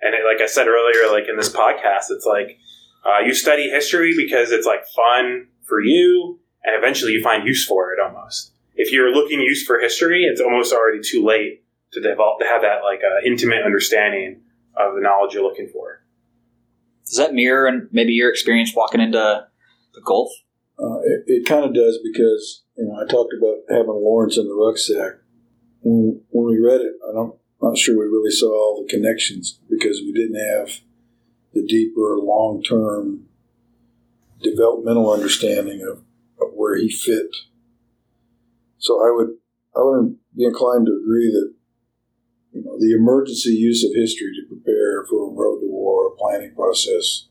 And 0.00 0.14
it, 0.14 0.24
like 0.24 0.40
I 0.40 0.46
said 0.46 0.68
earlier, 0.68 1.12
like 1.12 1.28
in 1.28 1.36
this 1.36 1.52
podcast, 1.52 2.08
it's 2.10 2.24
like 2.24 2.58
uh, 3.04 3.20
you 3.24 3.34
study 3.34 3.68
history 3.68 4.14
because 4.16 4.52
it's 4.52 4.66
like 4.66 4.86
fun 4.96 5.48
for 5.64 5.80
you, 5.80 6.38
and 6.64 6.74
eventually 6.76 7.12
you 7.12 7.22
find 7.22 7.46
use 7.46 7.66
for 7.66 7.92
it 7.92 8.00
almost 8.00 8.52
if 8.74 8.92
you're 8.92 9.12
looking 9.12 9.40
use 9.40 9.64
for 9.64 9.78
history, 9.80 10.24
it's 10.24 10.40
almost 10.40 10.72
already 10.72 11.00
too 11.02 11.24
late 11.24 11.64
to 11.92 12.00
develop 12.00 12.38
to 12.40 12.46
have 12.46 12.62
that 12.62 12.82
like 12.82 13.00
uh, 13.04 13.26
intimate 13.26 13.62
understanding 13.64 14.40
of 14.76 14.94
the 14.94 15.00
knowledge 15.00 15.34
you're 15.34 15.42
looking 15.42 15.68
for. 15.68 16.02
Does 17.06 17.16
that 17.16 17.34
mirror 17.34 17.66
and 17.66 17.88
maybe 17.90 18.12
your 18.12 18.30
experience 18.30 18.72
walking 18.74 19.00
into 19.00 19.46
the 19.94 20.00
Gulf? 20.04 20.30
Uh, 20.78 21.00
it, 21.00 21.24
it 21.26 21.46
kind 21.46 21.64
of 21.64 21.74
does 21.74 21.98
because 22.02 22.62
you 22.76 22.84
know 22.84 22.94
I 22.94 23.06
talked 23.06 23.34
about 23.36 23.56
having 23.68 23.88
Lawrence 23.88 24.38
in 24.38 24.46
the 24.46 24.54
rucksack. 24.54 25.20
When, 25.82 26.20
when 26.28 26.46
we 26.46 26.58
read 26.58 26.80
it, 26.80 26.92
I'm 27.16 27.32
not 27.60 27.76
sure 27.76 27.98
we 27.98 28.04
really 28.04 28.30
saw 28.30 28.50
all 28.50 28.82
the 28.82 28.88
connections 28.88 29.58
because 29.68 30.00
we 30.00 30.12
didn't 30.12 30.38
have 30.38 30.80
the 31.52 31.66
deeper, 31.66 32.18
long 32.18 32.62
term 32.62 33.26
developmental 34.42 35.12
understanding 35.12 35.82
of, 35.82 35.98
of 36.40 36.54
where 36.54 36.76
he 36.76 36.90
fit 36.90 37.34
so 38.80 38.98
I 39.06 39.12
would 39.14 39.36
I 39.76 39.80
would 39.82 40.16
be 40.36 40.44
inclined 40.44 40.86
to 40.86 41.00
agree 41.00 41.30
that 41.30 41.54
you 42.52 42.64
know 42.64 42.76
the 42.78 42.92
emergency 42.92 43.50
use 43.50 43.84
of 43.84 43.94
history 43.94 44.32
to 44.34 44.48
prepare 44.48 45.04
for 45.08 45.28
a 45.28 45.32
road 45.32 45.60
to 45.60 45.68
war 45.68 46.16
planning 46.18 46.54
process. 46.54 47.28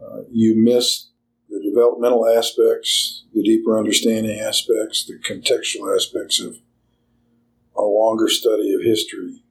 Uh, 0.00 0.22
you 0.30 0.54
miss 0.54 1.08
the 1.48 1.60
developmental 1.62 2.28
aspects, 2.28 3.24
the 3.34 3.42
deeper 3.42 3.78
understanding 3.78 4.38
aspects, 4.38 5.06
the 5.06 5.18
contextual 5.18 5.94
aspects 5.94 6.38
of 6.38 6.58
a 7.76 7.82
longer 7.82 8.28
study 8.28 8.74
of 8.74 8.82
history. 8.82 9.42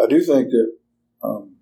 I 0.00 0.06
do 0.06 0.20
think 0.22 0.50
that 0.50 0.76
um, 1.22 1.56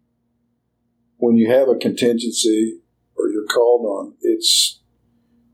when 1.18 1.36
you 1.36 1.50
have 1.50 1.68
a 1.68 1.76
contingency 1.76 2.80
or 3.16 3.28
you're 3.28 3.46
called 3.46 3.84
on, 3.84 4.14
it's 4.22 4.80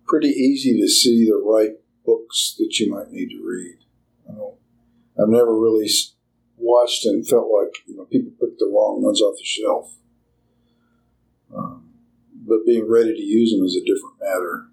pretty 0.07 0.29
easy 0.29 0.81
to 0.81 0.89
see 0.89 1.25
the 1.25 1.43
right 1.45 1.73
books 2.07 2.55
that 2.59 2.79
you 2.79 2.91
might 2.91 3.11
need 3.11 3.29
to 3.31 3.43
read. 3.45 3.79
I 4.29 5.23
I've 5.23 5.29
never 5.29 5.59
really 5.59 5.89
watched 6.57 7.05
and 7.05 7.27
felt 7.27 7.49
like 7.51 7.75
you 7.87 7.97
know 7.97 8.05
people 8.05 8.33
took 8.39 8.59
the 8.59 8.67
wrong 8.67 9.03
ones 9.03 9.21
off 9.21 9.37
the 9.37 9.45
shelf. 9.45 9.93
Um, 11.55 11.91
but 12.47 12.65
being 12.65 12.89
ready 12.89 13.15
to 13.15 13.23
use 13.23 13.53
them 13.53 13.65
is 13.65 13.77
a 13.77 13.81
different 13.81 14.17
matter. 14.21 14.67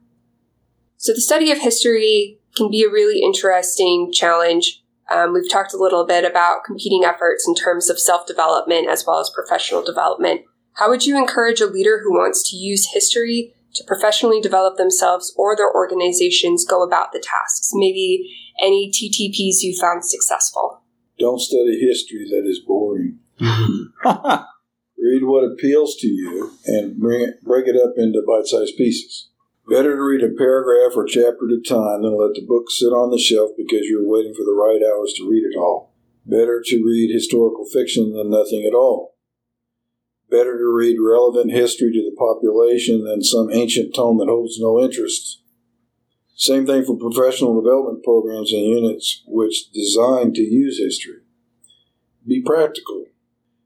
So 0.98 1.14
the 1.14 1.22
study 1.22 1.52
of 1.52 1.60
history 1.60 2.40
can 2.56 2.70
be 2.70 2.84
a 2.84 2.90
really 2.90 3.22
interesting 3.22 4.12
challenge. 4.14 4.84
Um, 5.14 5.34
we've 5.34 5.50
talked 5.50 5.74
a 5.74 5.78
little 5.78 6.06
bit 6.06 6.24
about 6.24 6.64
competing 6.64 7.04
efforts 7.04 7.48
in 7.48 7.56
terms 7.56 7.90
of 7.90 8.00
self 8.00 8.26
development 8.26 8.88
as 8.90 9.06
well 9.06 9.20
as 9.20 9.32
professional 9.34 9.84
development. 9.84 10.42
How 10.74 10.90
would 10.90 11.06
you 11.06 11.18
encourage 11.18 11.62
a 11.62 11.68
leader 11.68 12.02
who 12.04 12.12
wants 12.14 12.50
to 12.50 12.58
use 12.58 12.92
history 12.94 13.54
to 13.76 13.84
professionally 13.86 14.42
develop 14.42 14.78
themselves 14.78 15.34
or 15.38 15.56
their 15.56 15.74
organizations 15.74 16.66
go 16.66 16.84
about 16.84 17.12
the 17.12 17.20
tasks? 17.20 17.72
Maybe 17.74 18.36
any 18.62 18.92
TTPs 18.92 19.62
you 19.62 19.78
found 19.80 20.06
successful? 20.06 20.82
Don't 21.20 21.40
study 21.40 21.80
history 21.80 22.28
that 22.30 22.48
is 22.48 22.60
boring. 22.60 23.20
Read 23.40 25.24
what 25.24 25.44
appeals 25.44 25.98
to 25.98 26.08
you 26.08 26.52
and 26.66 26.98
bring 26.98 27.22
it, 27.22 27.44
break 27.44 27.68
it 27.68 27.76
up 27.76 27.94
into 27.98 28.24
bite 28.26 28.46
sized 28.46 28.78
pieces. 28.78 29.30
Better 29.68 29.96
to 29.96 30.02
read 30.02 30.24
a 30.24 30.36
paragraph 30.38 30.92
or 30.96 31.06
chapter 31.06 31.48
at 31.48 31.60
a 31.60 31.62
time 31.62 32.04
than 32.04 32.20
let 32.20 32.36
the 32.36 32.46
book 32.46 32.70
sit 32.70 32.88
on 32.88 33.12
the 33.12 33.18
shelf 33.18 33.52
because 33.58 33.88
you're 33.88 34.08
waiting 34.08 34.34
for 34.34 34.44
the 34.44 34.52
right 34.52 34.82
hours 34.84 35.14
to 35.14 35.30
read 35.30 35.44
it 35.44 35.58
all. 35.58 35.94
Better 36.26 36.62
to 36.66 36.84
read 36.84 37.14
historical 37.14 37.66
fiction 37.66 38.14
than 38.14 38.30
nothing 38.30 38.66
at 38.66 38.76
all. 38.76 39.13
Better 40.34 40.58
to 40.58 40.66
read 40.66 40.98
relevant 41.00 41.52
history 41.52 41.92
to 41.92 42.02
the 42.02 42.16
population 42.18 43.04
than 43.04 43.22
some 43.22 43.52
ancient 43.52 43.94
tome 43.94 44.18
that 44.18 44.26
holds 44.28 44.60
no 44.60 44.82
interest. 44.82 45.44
Same 46.36 46.66
thing 46.66 46.84
for 46.84 46.98
professional 46.98 47.62
development 47.62 48.04
programs 48.04 48.52
and 48.52 48.64
units 48.64 49.22
which 49.28 49.70
design 49.72 50.34
to 50.34 50.42
use 50.42 50.80
history. 50.80 51.22
Be 52.28 52.42
practical. 52.42 53.06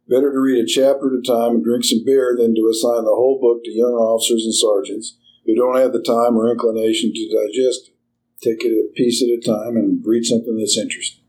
Better 0.09 0.29
to 0.33 0.39
read 0.41 0.61
a 0.61 0.67
chapter 0.67 1.07
at 1.07 1.19
a 1.19 1.21
time 1.25 1.55
and 1.55 1.63
drink 1.63 1.85
some 1.85 2.03
beer 2.03 2.35
than 2.37 2.53
to 2.55 2.67
assign 2.69 3.05
the 3.05 3.15
whole 3.15 3.39
book 3.39 3.63
to 3.63 3.71
young 3.71 3.95
officers 3.95 4.43
and 4.43 4.53
sergeants 4.53 5.15
who 5.45 5.55
don't 5.55 5.77
have 5.77 5.93
the 5.93 6.03
time 6.03 6.35
or 6.35 6.51
inclination 6.51 7.13
to 7.13 7.47
digest 7.47 7.87
it. 7.87 7.95
Take 8.43 8.65
it 8.65 8.75
a 8.75 8.91
piece 8.93 9.23
at 9.23 9.29
a 9.29 9.39
time 9.39 9.77
and 9.77 10.05
read 10.05 10.25
something 10.25 10.57
that's 10.57 10.77
interesting. 10.77 11.23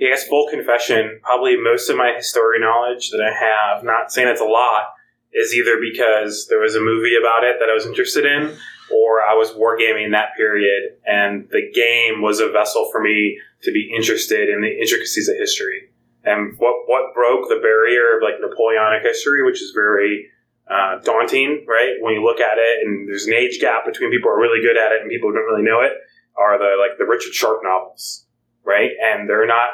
I 0.00 0.08
guess 0.08 0.26
full 0.26 0.48
confession, 0.48 1.20
probably 1.22 1.56
most 1.60 1.90
of 1.90 1.96
my 1.96 2.12
history 2.16 2.58
knowledge 2.58 3.10
that 3.10 3.20
I 3.20 3.32
have, 3.32 3.84
not 3.84 4.10
saying 4.10 4.28
it's 4.28 4.40
a 4.40 4.44
lot, 4.44 4.94
is 5.32 5.54
either 5.54 5.76
because 5.80 6.46
there 6.48 6.60
was 6.60 6.74
a 6.74 6.80
movie 6.80 7.16
about 7.20 7.44
it 7.44 7.56
that 7.60 7.68
I 7.68 7.74
was 7.74 7.86
interested 7.86 8.24
in, 8.24 8.56
or 8.90 9.20
I 9.20 9.34
was 9.34 9.50
wargaming 9.52 10.12
that 10.12 10.34
period, 10.36 10.96
and 11.06 11.48
the 11.50 11.70
game 11.72 12.22
was 12.22 12.40
a 12.40 12.50
vessel 12.50 12.88
for 12.90 13.00
me 13.00 13.38
to 13.62 13.72
be 13.72 13.92
interested 13.94 14.48
in 14.48 14.62
the 14.62 14.72
intricacies 14.72 15.28
of 15.28 15.36
history. 15.36 15.90
And 16.24 16.58
what 16.58 16.84
what 16.86 17.14
broke 17.14 17.48
the 17.48 17.60
barrier 17.62 18.16
of 18.16 18.22
like 18.22 18.40
Napoleonic 18.40 19.02
history, 19.02 19.44
which 19.44 19.62
is 19.62 19.72
very 19.74 20.28
uh, 20.68 20.98
daunting, 21.04 21.64
right? 21.68 21.94
When 22.00 22.14
you 22.14 22.24
look 22.24 22.40
at 22.40 22.58
it, 22.58 22.86
and 22.86 23.08
there's 23.08 23.26
an 23.26 23.34
age 23.34 23.60
gap 23.60 23.84
between 23.86 24.10
people 24.10 24.30
who 24.30 24.36
are 24.36 24.40
really 24.40 24.60
good 24.60 24.76
at 24.76 24.92
it 24.92 25.02
and 25.02 25.10
people 25.10 25.28
who 25.28 25.36
don't 25.36 25.46
really 25.46 25.62
know 25.62 25.80
it, 25.80 25.92
are 26.36 26.58
the 26.58 26.76
like 26.80 26.98
the 26.98 27.04
Richard 27.04 27.32
Sharpe 27.32 27.60
novels, 27.62 28.26
right? 28.64 28.90
And 29.00 29.28
they're 29.28 29.46
not 29.46 29.68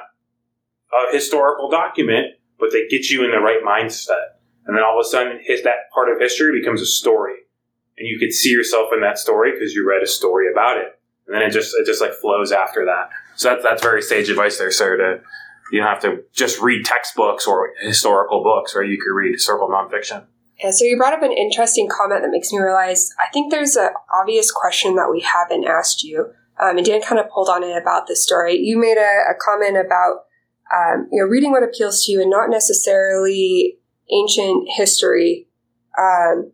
a 0.92 1.12
historical 1.12 1.70
document, 1.70 2.34
but 2.58 2.70
they 2.72 2.86
get 2.88 3.10
you 3.10 3.24
in 3.24 3.30
the 3.30 3.38
right 3.38 3.60
mindset. 3.66 4.36
And 4.66 4.76
then 4.76 4.82
all 4.82 4.98
of 4.98 5.04
a 5.04 5.08
sudden, 5.08 5.40
his, 5.42 5.62
that 5.62 5.90
part 5.94 6.10
of 6.10 6.18
history 6.18 6.58
becomes 6.58 6.80
a 6.80 6.86
story, 6.86 7.34
and 7.98 8.08
you 8.08 8.18
could 8.18 8.32
see 8.32 8.50
yourself 8.50 8.90
in 8.92 9.00
that 9.00 9.18
story 9.18 9.52
because 9.52 9.74
you 9.74 9.88
read 9.88 10.02
a 10.02 10.06
story 10.06 10.50
about 10.50 10.78
it. 10.78 10.98
And 11.26 11.34
then 11.34 11.42
it 11.42 11.50
just 11.50 11.74
it 11.74 11.86
just 11.86 12.00
like 12.00 12.12
flows 12.12 12.52
after 12.52 12.84
that. 12.84 13.10
So 13.36 13.50
that's 13.50 13.62
that's 13.62 13.82
very 13.82 14.02
sage 14.02 14.28
advice 14.28 14.58
there, 14.58 14.70
sir. 14.70 14.96
To 14.96 15.22
you 15.72 15.80
don't 15.80 15.88
have 15.88 16.02
to 16.02 16.22
just 16.32 16.60
read 16.60 16.84
textbooks 16.84 17.46
or 17.46 17.72
historical 17.80 18.42
books, 18.42 18.74
or 18.76 18.84
you 18.84 18.98
could 19.00 19.12
read 19.12 19.32
historical 19.32 19.68
nonfiction. 19.68 20.24
Yeah, 20.62 20.70
so 20.70 20.84
you 20.84 20.96
brought 20.96 21.12
up 21.12 21.22
an 21.22 21.32
interesting 21.32 21.88
comment 21.88 22.22
that 22.22 22.30
makes 22.30 22.50
me 22.52 22.58
realize 22.58 23.10
I 23.20 23.30
think 23.32 23.50
there's 23.50 23.76
an 23.76 23.90
obvious 24.12 24.50
question 24.50 24.94
that 24.96 25.10
we 25.10 25.20
haven't 25.20 25.64
asked 25.64 26.02
you. 26.02 26.32
Um, 26.58 26.78
and 26.78 26.86
Dan 26.86 27.02
kind 27.02 27.20
of 27.20 27.28
pulled 27.28 27.50
on 27.50 27.62
it 27.62 27.76
about 27.76 28.06
this 28.06 28.22
story. 28.22 28.56
You 28.56 28.78
made 28.78 28.96
a, 28.96 29.30
a 29.30 29.34
comment 29.38 29.76
about 29.76 30.25
um, 30.74 31.08
you 31.10 31.22
know 31.22 31.28
reading 31.28 31.52
what 31.52 31.62
appeals 31.62 32.04
to 32.04 32.12
you 32.12 32.20
and 32.20 32.30
not 32.30 32.50
necessarily 32.50 33.78
ancient 34.10 34.68
history. 34.76 35.48
Um, 35.98 36.52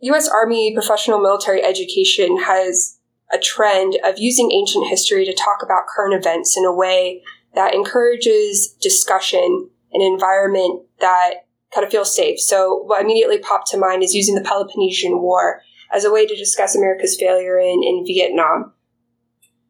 U.S. 0.00 0.28
Army 0.28 0.74
professional 0.74 1.20
military 1.20 1.64
education 1.64 2.42
has 2.42 2.98
a 3.32 3.38
trend 3.38 3.96
of 4.04 4.18
using 4.18 4.52
ancient 4.52 4.86
history 4.88 5.24
to 5.24 5.32
talk 5.32 5.62
about 5.62 5.86
current 5.86 6.14
events 6.14 6.56
in 6.56 6.64
a 6.64 6.74
way 6.74 7.22
that 7.54 7.74
encourages 7.74 8.76
discussion, 8.80 9.70
and 9.92 10.02
an 10.02 10.12
environment 10.12 10.82
that 11.00 11.46
kind 11.74 11.84
of 11.84 11.90
feels 11.90 12.14
safe. 12.14 12.38
So 12.38 12.82
what 12.86 13.02
immediately 13.02 13.38
popped 13.38 13.68
to 13.70 13.78
mind 13.78 14.02
is 14.02 14.14
using 14.14 14.34
the 14.34 14.42
Peloponnesian 14.42 15.20
War 15.20 15.62
as 15.92 16.04
a 16.04 16.12
way 16.12 16.26
to 16.26 16.36
discuss 16.36 16.74
America's 16.74 17.16
failure 17.18 17.58
in, 17.58 17.82
in 17.82 18.04
Vietnam. 18.06 18.72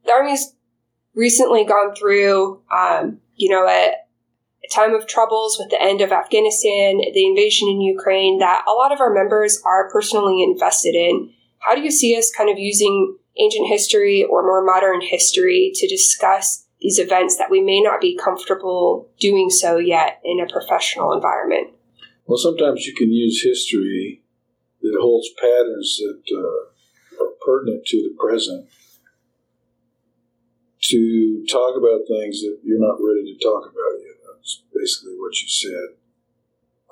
The 0.04 0.12
Army's 0.12 0.54
recently 1.14 1.64
gone 1.64 1.94
through, 1.94 2.62
um, 2.70 3.20
you 3.36 3.48
know, 3.48 3.66
a, 3.66 3.92
a 4.64 4.74
time 4.74 4.94
of 4.94 5.06
troubles 5.06 5.56
with 5.58 5.70
the 5.70 5.80
end 5.80 6.00
of 6.00 6.12
Afghanistan, 6.12 6.98
the 6.98 7.26
invasion 7.26 7.68
in 7.68 7.80
Ukraine 7.80 8.38
that 8.38 8.64
a 8.68 8.72
lot 8.72 8.92
of 8.92 9.00
our 9.00 9.12
members 9.12 9.60
are 9.64 9.90
personally 9.90 10.42
invested 10.42 10.94
in. 10.94 11.30
How 11.58 11.74
do 11.74 11.82
you 11.82 11.90
see 11.90 12.16
us 12.16 12.32
kind 12.34 12.50
of 12.50 12.58
using 12.58 13.16
ancient 13.38 13.68
history 13.68 14.24
or 14.24 14.42
more 14.42 14.64
modern 14.64 15.00
history 15.00 15.72
to 15.74 15.88
discuss 15.88 16.66
these 16.80 16.98
events 16.98 17.36
that 17.38 17.50
we 17.50 17.60
may 17.60 17.80
not 17.80 18.00
be 18.00 18.16
comfortable 18.16 19.08
doing 19.18 19.48
so 19.50 19.78
yet 19.78 20.20
in 20.24 20.40
a 20.40 20.52
professional 20.52 21.12
environment? 21.12 21.68
Well, 22.26 22.38
sometimes 22.38 22.86
you 22.86 22.94
can 22.94 23.12
use 23.12 23.42
history 23.42 24.22
that 24.82 24.98
holds 25.00 25.28
patterns 25.40 25.98
that 25.98 26.22
uh, 26.36 27.24
are 27.24 27.32
pertinent 27.44 27.86
to 27.86 27.96
the 28.02 28.14
present 28.18 28.68
to 30.84 31.44
talk 31.48 31.76
about 31.76 32.04
things 32.04 32.42
that 32.42 32.60
you're 32.62 32.80
not 32.80 33.00
ready 33.00 33.24
to 33.24 33.42
talk 33.42 33.64
about 33.64 34.00
yet. 34.04 34.20
That's 34.28 34.62
basically 34.74 35.16
what 35.16 35.32
you 35.40 35.48
said. 35.48 35.96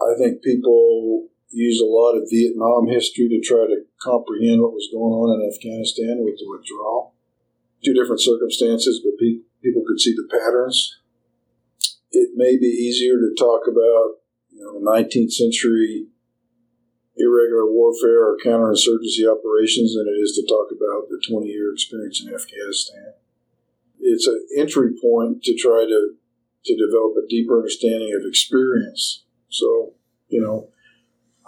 I 0.00 0.16
think 0.16 0.42
people 0.42 1.28
use 1.50 1.80
a 1.80 1.84
lot 1.84 2.16
of 2.16 2.28
Vietnam 2.30 2.88
history 2.88 3.28
to 3.28 3.40
try 3.40 3.68
to 3.68 3.84
comprehend 4.00 4.62
what 4.62 4.72
was 4.72 4.88
going 4.90 5.12
on 5.12 5.36
in 5.36 5.48
Afghanistan 5.48 6.24
with 6.24 6.40
the 6.40 6.48
withdrawal. 6.48 7.12
Two 7.84 7.92
different 7.92 8.22
circumstances, 8.22 9.00
but 9.04 9.18
pe- 9.20 9.44
people 9.62 9.84
could 9.86 10.00
see 10.00 10.14
the 10.16 10.28
patterns. 10.30 10.98
It 12.10 12.30
may 12.34 12.56
be 12.56 12.66
easier 12.66 13.16
to 13.20 13.34
talk 13.38 13.68
about, 13.68 14.22
you 14.48 14.64
know, 14.64 14.80
19th 14.80 15.32
century 15.32 16.06
irregular 17.16 17.70
warfare 17.70 18.24
or 18.24 18.38
counterinsurgency 18.38 19.28
operations 19.28 19.94
than 19.94 20.08
it 20.08 20.16
is 20.16 20.32
to 20.32 20.46
talk 20.48 20.72
about 20.72 21.08
the 21.10 21.20
20 21.28 21.46
year 21.46 21.72
experience 21.72 22.24
in 22.24 22.32
Afghanistan. 22.32 23.12
It's 24.12 24.26
an 24.26 24.46
entry 24.58 24.90
point 25.00 25.42
to 25.44 25.56
try 25.56 25.84
to, 25.84 26.14
to 26.64 26.76
develop 26.76 27.14
a 27.16 27.28
deeper 27.28 27.56
understanding 27.56 28.12
of 28.18 28.28
experience. 28.28 29.24
So, 29.48 29.94
you 30.28 30.40
know, 30.40 30.68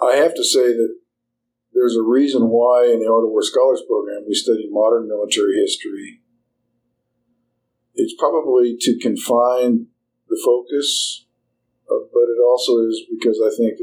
I 0.02 0.16
have 0.16 0.34
to 0.34 0.44
say 0.44 0.68
that 0.68 0.96
there's 1.74 1.96
a 1.96 2.02
reason 2.02 2.48
why 2.48 2.86
in 2.86 3.00
the 3.00 3.10
Art 3.10 3.24
of 3.24 3.30
War 3.30 3.42
Scholars 3.42 3.82
Program 3.86 4.24
we 4.26 4.34
study 4.34 4.68
modern 4.70 5.08
military 5.08 5.56
history. 5.56 6.20
It's 7.94 8.14
probably 8.18 8.76
to 8.80 8.98
confine 8.98 9.86
the 10.28 10.40
focus, 10.44 11.26
uh, 11.90 12.06
but 12.12 12.22
it 12.22 12.40
also 12.42 12.78
is 12.88 13.02
because 13.10 13.40
I 13.44 13.54
think 13.56 13.78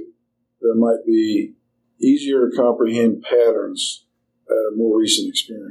there 0.62 0.76
might 0.76 1.06
be 1.06 1.54
easier 2.00 2.50
to 2.50 2.58
comprehend 2.58 3.24
patterns 3.24 4.06
at 4.50 4.74
a 4.74 4.76
more 4.76 4.98
recent 4.98 5.30
experience. 5.30 5.71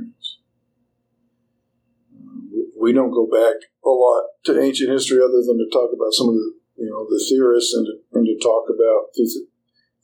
We 2.80 2.96
don't 2.96 3.12
go 3.12 3.28
back 3.28 3.60
a 3.84 3.92
lot 3.92 4.24
to 4.46 4.56
ancient 4.56 4.88
history 4.88 5.20
other 5.20 5.44
than 5.44 5.60
to 5.60 5.68
talk 5.68 5.92
about 5.92 6.16
some 6.16 6.32
of 6.32 6.34
the 6.34 6.56
you 6.80 6.88
know 6.88 7.04
the 7.04 7.20
theorists 7.28 7.74
and 7.74 7.84
to, 7.84 7.92
and 8.16 8.24
to 8.24 8.36
talk 8.40 8.64
about 8.72 9.12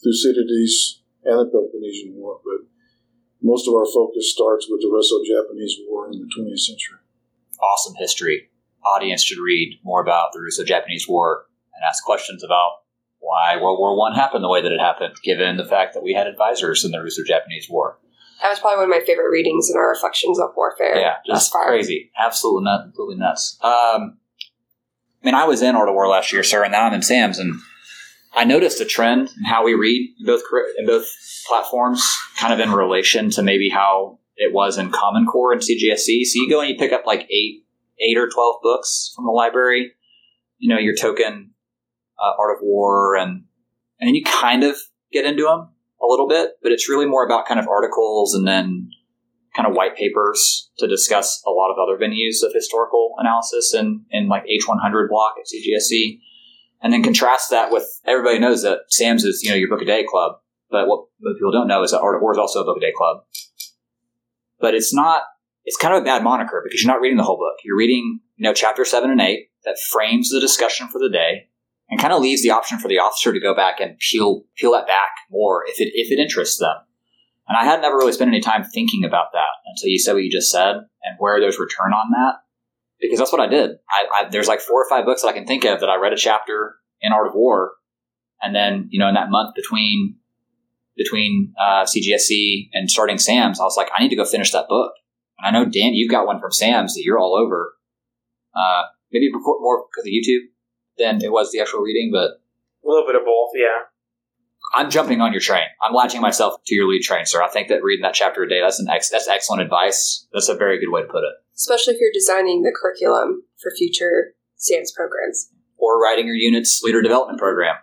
Thucydides 0.04 1.00
and 1.24 1.40
the 1.40 1.48
Peloponnesian 1.50 2.12
War, 2.14 2.38
but 2.44 2.68
most 3.42 3.66
of 3.66 3.74
our 3.74 3.86
focus 3.86 4.30
starts 4.30 4.66
with 4.68 4.82
the 4.82 4.90
Russo-Japanese 4.92 5.80
War 5.88 6.06
in 6.12 6.20
the 6.20 6.28
20th 6.28 6.60
century. 6.60 6.98
Awesome 7.62 7.94
history. 7.96 8.50
Audience 8.84 9.22
should 9.22 9.38
read 9.38 9.80
more 9.82 10.02
about 10.02 10.32
the 10.32 10.40
Russo-Japanese 10.40 11.08
War 11.08 11.46
and 11.74 11.82
ask 11.88 12.04
questions 12.04 12.44
about 12.44 12.82
why 13.18 13.56
World 13.56 13.78
War 13.78 13.96
One 13.96 14.14
happened 14.14 14.44
the 14.44 14.50
way 14.50 14.62
that 14.62 14.72
it 14.72 14.80
happened, 14.80 15.14
given 15.24 15.56
the 15.56 15.64
fact 15.64 15.94
that 15.94 16.02
we 16.02 16.12
had 16.12 16.26
advisors 16.26 16.84
in 16.84 16.90
the 16.92 17.00
Russo-Japanese 17.00 17.68
War. 17.70 17.98
That 18.42 18.50
was 18.50 18.60
probably 18.60 18.86
one 18.86 18.92
of 18.92 19.00
my 19.00 19.04
favorite 19.06 19.30
readings 19.30 19.70
in 19.70 19.76
our 19.76 19.88
reflections 19.88 20.38
of 20.38 20.50
warfare. 20.56 20.98
Yeah, 20.98 21.14
just 21.26 21.52
crazy, 21.52 22.10
absolutely 22.18 22.64
nuts, 22.64 22.88
absolutely 22.88 23.16
nuts. 23.16 23.58
Um, 23.62 24.18
I 25.22 25.26
mean, 25.26 25.34
I 25.34 25.44
was 25.44 25.62
in 25.62 25.74
Art 25.74 25.88
of 25.88 25.94
War 25.94 26.08
last 26.08 26.32
year, 26.32 26.42
sir, 26.42 26.62
and 26.62 26.72
now 26.72 26.84
I'm 26.84 26.94
in 26.94 27.02
Sam's, 27.02 27.38
and 27.38 27.54
I 28.34 28.44
noticed 28.44 28.80
a 28.80 28.84
trend 28.84 29.30
in 29.36 29.44
how 29.44 29.64
we 29.64 29.74
read 29.74 30.14
in 30.20 30.26
both 30.26 30.42
in 30.78 30.86
both 30.86 31.06
platforms, 31.48 32.06
kind 32.38 32.52
of 32.52 32.60
in 32.60 32.72
relation 32.72 33.30
to 33.30 33.42
maybe 33.42 33.70
how 33.70 34.18
it 34.36 34.52
was 34.52 34.76
in 34.76 34.90
Common 34.90 35.26
Core 35.26 35.52
and 35.52 35.62
CGSC. 35.62 36.24
So 36.24 36.34
you 36.34 36.50
go 36.50 36.60
and 36.60 36.68
you 36.68 36.76
pick 36.76 36.92
up 36.92 37.06
like 37.06 37.26
eight, 37.30 37.64
eight 37.98 38.18
or 38.18 38.28
twelve 38.28 38.56
books 38.62 39.12
from 39.16 39.24
the 39.24 39.32
library. 39.32 39.92
You 40.58 40.74
know, 40.74 40.78
your 40.78 40.94
token 40.94 41.52
uh, 42.18 42.32
Art 42.38 42.56
of 42.56 42.62
War 42.62 43.16
and 43.16 43.44
and 43.98 44.14
you 44.14 44.22
kind 44.24 44.62
of 44.62 44.76
get 45.12 45.24
into 45.24 45.44
them 45.44 45.70
a 46.02 46.06
little 46.06 46.28
bit, 46.28 46.52
but 46.62 46.72
it's 46.72 46.88
really 46.88 47.06
more 47.06 47.24
about 47.24 47.46
kind 47.46 47.60
of 47.60 47.68
articles 47.68 48.34
and 48.34 48.46
then 48.46 48.90
kind 49.54 49.66
of 49.66 49.74
white 49.74 49.96
papers 49.96 50.70
to 50.78 50.86
discuss 50.86 51.42
a 51.46 51.50
lot 51.50 51.70
of 51.70 51.78
other 51.78 51.98
venues 51.98 52.44
of 52.44 52.52
historical 52.52 53.14
analysis 53.18 53.74
in, 53.74 54.04
in 54.10 54.28
like 54.28 54.44
H100 54.44 55.08
block 55.08 55.34
at 55.38 55.46
CGSC. 55.46 56.20
And 56.82 56.92
then 56.92 57.02
contrast 57.02 57.50
that 57.50 57.72
with 57.72 57.84
everybody 58.06 58.38
knows 58.38 58.62
that 58.62 58.80
SAMS 58.88 59.24
is, 59.24 59.42
you 59.42 59.50
know, 59.50 59.56
your 59.56 59.70
book 59.70 59.80
a 59.80 59.86
day 59.86 60.04
club. 60.06 60.40
But 60.70 60.86
what 60.86 61.06
people 61.38 61.52
don't 61.52 61.68
know 61.68 61.82
is 61.82 61.92
that 61.92 62.00
Art 62.00 62.16
of 62.16 62.22
War 62.22 62.32
is 62.32 62.38
also 62.38 62.60
a 62.60 62.64
book 62.64 62.76
a 62.76 62.80
day 62.80 62.92
club. 62.94 63.24
But 64.60 64.74
it's 64.74 64.92
not, 64.92 65.22
it's 65.64 65.76
kind 65.78 65.94
of 65.94 66.02
a 66.02 66.04
bad 66.04 66.22
moniker 66.22 66.60
because 66.62 66.82
you're 66.82 66.92
not 66.92 67.00
reading 67.00 67.16
the 67.16 67.24
whole 67.24 67.38
book. 67.38 67.56
You're 67.64 67.78
reading, 67.78 68.20
you 68.36 68.44
know, 68.44 68.52
chapter 68.52 68.84
seven 68.84 69.10
and 69.10 69.20
eight 69.20 69.50
that 69.64 69.78
frames 69.90 70.30
the 70.30 70.40
discussion 70.40 70.88
for 70.88 70.98
the 70.98 71.10
day 71.10 71.48
and 71.88 72.00
kind 72.00 72.12
of 72.12 72.20
leaves 72.20 72.42
the 72.42 72.50
option 72.50 72.78
for 72.78 72.88
the 72.88 72.98
officer 72.98 73.32
to 73.32 73.40
go 73.40 73.54
back 73.54 73.80
and 73.80 73.98
peel, 73.98 74.42
peel 74.56 74.72
that 74.72 74.86
back 74.86 75.10
more 75.30 75.64
if 75.66 75.80
it, 75.80 75.92
if 75.94 76.10
it 76.10 76.20
interests 76.20 76.58
them. 76.58 76.74
And 77.48 77.56
I 77.56 77.64
had 77.64 77.80
never 77.80 77.96
really 77.96 78.12
spent 78.12 78.28
any 78.28 78.40
time 78.40 78.64
thinking 78.64 79.04
about 79.04 79.32
that 79.32 79.54
until 79.66 79.88
you 79.88 79.98
said 79.98 80.14
what 80.14 80.24
you 80.24 80.30
just 80.30 80.50
said 80.50 80.76
and 80.76 81.16
where 81.18 81.40
there's 81.40 81.60
return 81.60 81.92
on 81.92 82.10
that. 82.10 82.40
Because 83.00 83.18
that's 83.18 83.30
what 83.30 83.40
I 83.40 83.46
did. 83.46 83.72
I, 83.88 84.06
I, 84.12 84.28
there's 84.30 84.48
like 84.48 84.60
four 84.60 84.82
or 84.82 84.88
five 84.88 85.04
books 85.04 85.22
that 85.22 85.28
I 85.28 85.32
can 85.32 85.46
think 85.46 85.64
of 85.64 85.80
that 85.80 85.88
I 85.88 85.96
read 85.96 86.12
a 86.12 86.16
chapter 86.16 86.76
in 87.00 87.12
Art 87.12 87.28
of 87.28 87.34
War, 87.34 87.72
and 88.40 88.54
then 88.54 88.88
you 88.90 88.98
know 88.98 89.06
in 89.08 89.14
that 89.14 89.28
month 89.28 89.54
between 89.54 90.16
between 90.96 91.52
uh, 91.60 91.84
CGSC 91.84 92.70
and 92.72 92.90
starting 92.90 93.18
SAMS, 93.18 93.60
I 93.60 93.64
was 93.64 93.76
like, 93.76 93.90
I 93.94 94.02
need 94.02 94.08
to 94.08 94.16
go 94.16 94.24
finish 94.24 94.50
that 94.52 94.66
book. 94.66 94.92
And 95.38 95.46
I 95.46 95.58
know 95.58 95.68
Dan, 95.68 95.92
you've 95.92 96.10
got 96.10 96.26
one 96.26 96.40
from 96.40 96.52
SAMS 96.52 96.94
that 96.94 97.02
you're 97.04 97.18
all 97.18 97.36
over. 97.36 97.74
Uh, 98.56 98.84
maybe 99.12 99.30
more 99.30 99.84
because 99.90 100.06
of 100.06 100.10
YouTube 100.10 100.48
than 100.98 101.22
it 101.22 101.32
was 101.32 101.52
the 101.52 101.60
actual 101.60 101.80
reading, 101.80 102.10
but 102.12 102.40
a 102.84 102.88
little 102.88 103.06
bit 103.06 103.16
of 103.16 103.24
both, 103.24 103.50
yeah. 103.54 103.88
I'm 104.74 104.90
jumping 104.90 105.20
on 105.20 105.32
your 105.32 105.40
train. 105.40 105.66
I'm 105.82 105.94
latching 105.94 106.20
myself 106.20 106.54
to 106.66 106.74
your 106.74 106.88
lead 106.88 107.02
train, 107.02 107.24
sir. 107.24 107.42
I 107.42 107.48
think 107.48 107.68
that 107.68 107.82
reading 107.82 108.02
that 108.02 108.14
chapter 108.14 108.42
a 108.42 108.48
day, 108.48 108.60
that's 108.60 108.80
an 108.80 108.88
ex- 108.88 109.10
that's 109.10 109.28
excellent 109.28 109.62
advice. 109.62 110.26
That's 110.32 110.48
a 110.48 110.56
very 110.56 110.78
good 110.80 110.90
way 110.90 111.02
to 111.02 111.06
put 111.06 111.22
it. 111.22 111.34
Especially 111.54 111.94
if 111.94 112.00
you're 112.00 112.10
designing 112.12 112.62
the 112.62 112.74
curriculum 112.74 113.44
for 113.62 113.70
future 113.76 114.34
SAMS 114.56 114.92
programs. 114.92 115.50
Or 115.78 116.00
writing 116.00 116.26
your 116.26 116.34
unit's 116.34 116.80
leader 116.82 117.02
development 117.02 117.38
program, 117.38 117.76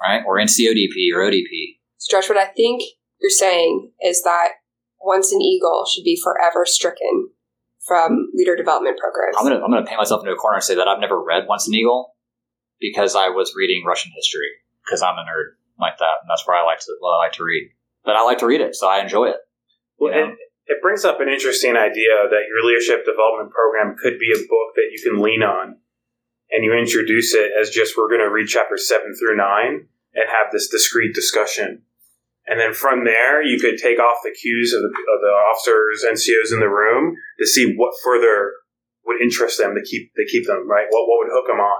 right? 0.00 0.22
Or 0.26 0.38
NCODP 0.38 1.14
or 1.14 1.20
ODP. 1.20 1.78
So 1.98 2.16
Josh, 2.16 2.28
what 2.28 2.38
I 2.38 2.46
think 2.46 2.82
you're 3.20 3.30
saying 3.30 3.92
is 4.02 4.22
that 4.22 4.52
once 5.00 5.30
an 5.30 5.40
eagle 5.40 5.86
should 5.86 6.04
be 6.04 6.20
forever 6.20 6.64
stricken 6.66 7.30
from 7.86 8.30
leader 8.34 8.56
development 8.56 8.98
programs. 8.98 9.36
I'm 9.38 9.46
gonna 9.46 9.62
I'm 9.62 9.70
gonna 9.70 9.86
paint 9.86 9.98
myself 9.98 10.22
into 10.22 10.32
a 10.32 10.36
corner 10.36 10.56
and 10.56 10.64
say 10.64 10.74
that 10.74 10.88
I've 10.88 11.00
never 11.00 11.22
read 11.22 11.46
Once 11.48 11.68
an 11.68 11.74
Eagle 11.74 12.14
because 12.80 13.14
I 13.14 13.28
was 13.28 13.54
reading 13.56 13.84
Russian 13.86 14.12
history 14.14 14.50
because 14.84 15.02
I'm 15.02 15.16
a 15.16 15.24
nerd 15.24 15.56
like 15.78 15.98
that, 15.98 16.22
and 16.22 16.28
that's 16.28 16.46
where 16.46 16.56
I 16.56 16.64
like 16.64 16.80
to 16.80 16.92
well, 17.00 17.12
I 17.12 17.26
like 17.26 17.38
to 17.38 17.44
read. 17.44 17.70
But 18.04 18.16
I 18.16 18.22
like 18.22 18.38
to 18.38 18.46
read 18.46 18.60
it, 18.60 18.74
so 18.74 18.88
I 18.88 19.00
enjoy 19.00 19.28
it. 19.28 19.40
Well, 19.98 20.12
it, 20.12 20.36
it 20.66 20.82
brings 20.82 21.04
up 21.04 21.20
an 21.20 21.28
interesting 21.28 21.76
idea 21.76 22.26
that 22.28 22.46
your 22.50 22.66
leadership 22.66 23.04
development 23.04 23.50
program 23.50 23.96
could 23.96 24.18
be 24.18 24.30
a 24.34 24.46
book 24.46 24.74
that 24.76 24.90
you 24.92 25.00
can 25.02 25.22
lean 25.22 25.42
on, 25.42 25.78
and 26.50 26.64
you 26.64 26.74
introduce 26.74 27.34
it 27.34 27.50
as 27.58 27.70
just 27.70 27.96
we're 27.96 28.08
going 28.10 28.20
to 28.20 28.30
read 28.30 28.46
chapters 28.46 28.88
seven 28.88 29.14
through 29.14 29.36
nine 29.36 29.88
and 30.14 30.28
have 30.28 30.52
this 30.52 30.68
discrete 30.68 31.14
discussion. 31.14 31.82
And 32.46 32.60
then 32.60 32.72
from 32.72 33.04
there, 33.04 33.42
you 33.42 33.58
could 33.58 33.76
take 33.76 33.98
off 33.98 34.22
the 34.22 34.30
cues 34.30 34.72
of 34.72 34.82
the, 34.82 34.88
of 34.88 35.18
the 35.20 35.34
officers, 35.34 36.06
NCOs 36.06 36.54
in 36.54 36.60
the 36.60 36.70
room 36.70 37.16
to 37.40 37.46
see 37.46 37.74
what 37.74 37.94
further 38.04 38.52
would 39.04 39.20
interest 39.20 39.58
them 39.58 39.74
to 39.74 39.82
keep 39.82 40.14
to 40.14 40.24
keep 40.30 40.46
them 40.46 40.68
right. 40.68 40.86
What 40.90 41.08
what 41.08 41.26
would 41.26 41.32
hook 41.32 41.46
them 41.46 41.58
on? 41.58 41.78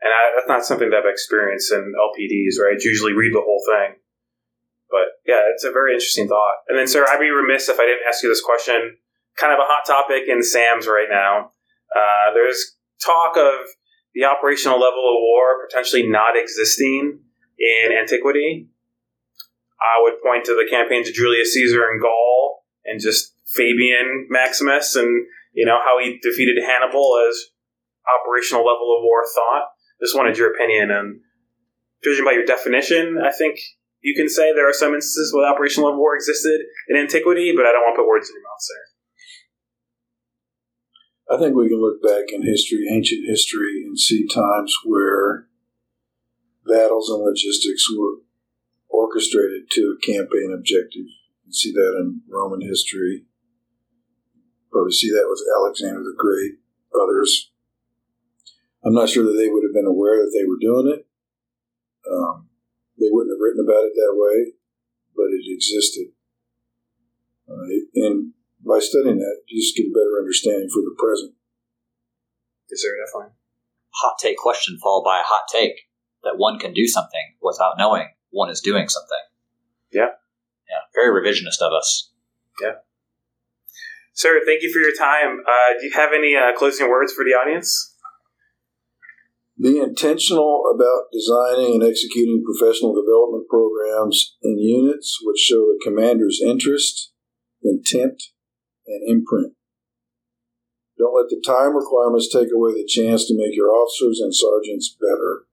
And 0.00 0.12
I, 0.12 0.32
that's 0.34 0.48
not 0.48 0.64
something 0.64 0.88
that 0.90 1.04
I've 1.04 1.12
experienced 1.12 1.72
in 1.72 1.92
LPDs, 1.92 2.56
right? 2.56 2.72
It's 2.72 2.84
usually 2.84 3.12
read 3.12 3.34
the 3.34 3.44
whole 3.44 3.60
thing. 3.68 4.00
But 4.88 5.20
yeah, 5.26 5.44
it's 5.52 5.64
a 5.64 5.72
very 5.72 5.92
interesting 5.92 6.28
thought. 6.28 6.64
And 6.68 6.78
then, 6.78 6.88
sir, 6.88 7.04
I'd 7.06 7.20
be 7.20 7.28
remiss 7.28 7.68
if 7.68 7.78
I 7.78 7.84
didn't 7.84 8.08
ask 8.08 8.22
you 8.22 8.28
this 8.28 8.40
question. 8.40 8.96
Kind 9.36 9.52
of 9.52 9.58
a 9.58 9.68
hot 9.68 9.84
topic 9.86 10.24
in 10.28 10.42
SAMS 10.42 10.86
right 10.86 11.08
now. 11.10 11.52
Uh, 11.94 12.32
there's 12.32 12.76
talk 13.04 13.36
of 13.36 13.68
the 14.14 14.24
operational 14.24 14.80
level 14.80 15.04
of 15.04 15.20
war 15.20 15.66
potentially 15.68 16.08
not 16.08 16.36
existing 16.36 17.20
in 17.58 17.92
antiquity. 17.92 18.69
I 19.80 20.02
would 20.02 20.22
point 20.22 20.44
to 20.44 20.52
the 20.54 20.68
campaigns 20.68 21.08
of 21.08 21.14
Julius 21.14 21.54
Caesar 21.54 21.90
in 21.90 22.00
Gaul 22.00 22.62
and 22.84 23.00
just 23.00 23.34
Fabian 23.46 24.28
Maximus 24.28 24.94
and 24.94 25.26
you 25.52 25.66
know 25.66 25.78
how 25.82 25.98
he 25.98 26.18
defeated 26.22 26.62
Hannibal 26.62 27.26
as 27.28 27.36
operational 28.06 28.64
level 28.64 28.96
of 28.96 29.02
war 29.02 29.24
thought. 29.34 29.70
Just 30.00 30.16
wanted 30.16 30.38
your 30.38 30.54
opinion, 30.54 30.90
and 30.90 31.20
judging 32.02 32.24
by 32.24 32.32
your 32.32 32.46
definition, 32.46 33.18
I 33.22 33.32
think 33.32 33.58
you 34.00 34.14
can 34.16 34.28
say 34.28 34.52
there 34.52 34.68
are 34.68 34.72
some 34.72 34.94
instances 34.94 35.34
where 35.34 35.46
operational 35.46 35.88
level 35.88 35.98
of 35.98 36.00
war 36.00 36.14
existed 36.14 36.60
in 36.88 36.96
antiquity, 36.96 37.52
but 37.54 37.66
I 37.66 37.72
don't 37.72 37.82
want 37.82 37.96
to 37.96 38.02
put 38.02 38.08
words 38.08 38.30
in 38.30 38.36
your 38.36 38.42
mouth, 38.42 38.60
sir. 38.60 38.80
I 41.30 41.38
think 41.38 41.54
we 41.54 41.68
can 41.68 41.80
look 41.80 42.02
back 42.02 42.32
in 42.32 42.42
history, 42.42 42.88
ancient 42.90 43.28
history, 43.28 43.84
and 43.84 43.98
see 43.98 44.26
times 44.26 44.74
where 44.84 45.46
battles 46.66 47.10
and 47.10 47.22
logistics 47.22 47.84
were 47.96 48.24
orchestrated 48.90 49.70
to 49.70 49.96
a 49.96 50.06
campaign 50.06 50.52
objective. 50.54 51.06
You 51.46 51.52
see 51.52 51.72
that 51.72 51.96
in 51.98 52.22
Roman 52.28 52.60
history. 52.60 53.24
Probably 54.70 54.92
see 54.92 55.10
that 55.10 55.26
with 55.26 55.42
Alexander 55.58 56.02
the 56.02 56.14
Great, 56.16 56.62
others. 56.94 57.50
I'm 58.84 58.94
not 58.94 59.08
sure 59.08 59.24
that 59.24 59.36
they 59.36 59.48
would 59.48 59.64
have 59.64 59.74
been 59.74 59.86
aware 59.86 60.16
that 60.16 60.32
they 60.34 60.46
were 60.46 60.60
doing 60.60 60.94
it. 60.94 61.06
Um, 62.10 62.48
they 62.98 63.08
wouldn't 63.10 63.34
have 63.34 63.42
written 63.42 63.64
about 63.64 63.84
it 63.84 63.94
that 63.94 64.14
way, 64.14 64.54
but 65.14 65.32
it 65.32 65.42
existed. 65.46 66.12
And 67.94 68.32
by 68.64 68.78
studying 68.78 69.18
that, 69.18 69.42
you 69.48 69.60
just 69.60 69.76
get 69.76 69.90
a 69.90 69.94
better 69.96 70.20
understanding 70.20 70.68
for 70.72 70.80
the 70.80 70.94
present. 70.96 71.34
Yes, 72.70 72.80
sir, 72.82 72.94
definitely. 72.94 73.34
Hot 74.02 74.16
take 74.22 74.36
question 74.36 74.78
followed 74.80 75.04
by 75.04 75.18
a 75.18 75.26
hot 75.26 75.44
take 75.50 75.90
that 76.22 76.38
one 76.38 76.58
can 76.58 76.72
do 76.72 76.86
something 76.86 77.34
without 77.42 77.74
knowing 77.76 78.08
one 78.30 78.50
is 78.50 78.60
doing 78.60 78.88
something. 78.88 79.18
Yeah. 79.92 80.16
Yeah. 80.68 80.82
Very 80.94 81.10
revisionist 81.10 81.60
of 81.60 81.72
us. 81.72 82.10
Yeah. 82.60 82.82
Sir, 84.12 84.40
thank 84.44 84.62
you 84.62 84.72
for 84.72 84.80
your 84.80 84.94
time. 84.94 85.40
Uh, 85.46 85.78
do 85.78 85.86
you 85.86 85.92
have 85.92 86.10
any 86.14 86.36
uh, 86.36 86.56
closing 86.56 86.88
words 86.88 87.12
for 87.12 87.24
the 87.24 87.30
audience? 87.30 87.96
Be 89.60 89.78
intentional 89.78 90.62
about 90.74 91.12
designing 91.12 91.74
and 91.74 91.84
executing 91.84 92.42
professional 92.44 92.94
development 92.94 93.46
programs 93.48 94.36
in 94.42 94.58
units 94.58 95.18
which 95.22 95.38
show 95.38 95.66
the 95.66 95.80
commander's 95.84 96.40
interest, 96.44 97.12
intent, 97.62 98.22
and 98.86 99.02
imprint. 99.06 99.52
Don't 100.98 101.16
let 101.16 101.28
the 101.28 101.42
time 101.44 101.76
requirements 101.76 102.28
take 102.32 102.48
away 102.54 102.72
the 102.72 102.88
chance 102.88 103.26
to 103.26 103.36
make 103.36 103.54
your 103.54 103.68
officers 103.68 104.20
and 104.20 104.34
sergeants 104.34 104.96
better. 105.00 105.44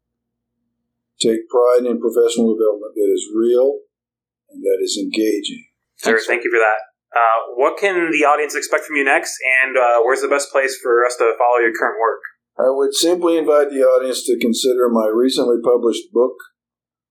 Take 1.19 1.49
pride 1.49 1.89
in 1.89 1.99
professional 1.99 2.53
development 2.53 2.93
that 2.93 3.10
is 3.10 3.25
real 3.34 3.82
and 4.49 4.62
that 4.62 4.80
is 4.82 4.97
engaging. 5.01 5.65
Sir, 5.97 6.19
thank 6.21 6.43
you 6.43 6.51
for 6.53 6.62
that. 6.62 6.88
Uh, 7.10 7.58
what 7.58 7.77
can 7.77 8.12
the 8.12 8.25
audience 8.27 8.53
expect 8.53 8.86
from 8.86 8.97
you 8.97 9.03
next, 9.03 9.34
and 9.63 9.77
uh, 9.77 10.03
where's 10.03 10.21
the 10.21 10.27
best 10.30 10.51
place 10.51 10.77
for 10.77 11.06
us 11.06 11.15
to 11.17 11.34
follow 11.39 11.58
your 11.58 11.73
current 11.73 11.97
work? 11.97 12.21
I 12.60 12.69
would 12.69 12.94
simply 12.94 13.37
invite 13.37 13.69
the 13.69 13.81
audience 13.81 14.25
to 14.25 14.37
consider 14.37 14.89
my 14.89 15.08
recently 15.08 15.58
published 15.63 16.12
book 16.12 16.37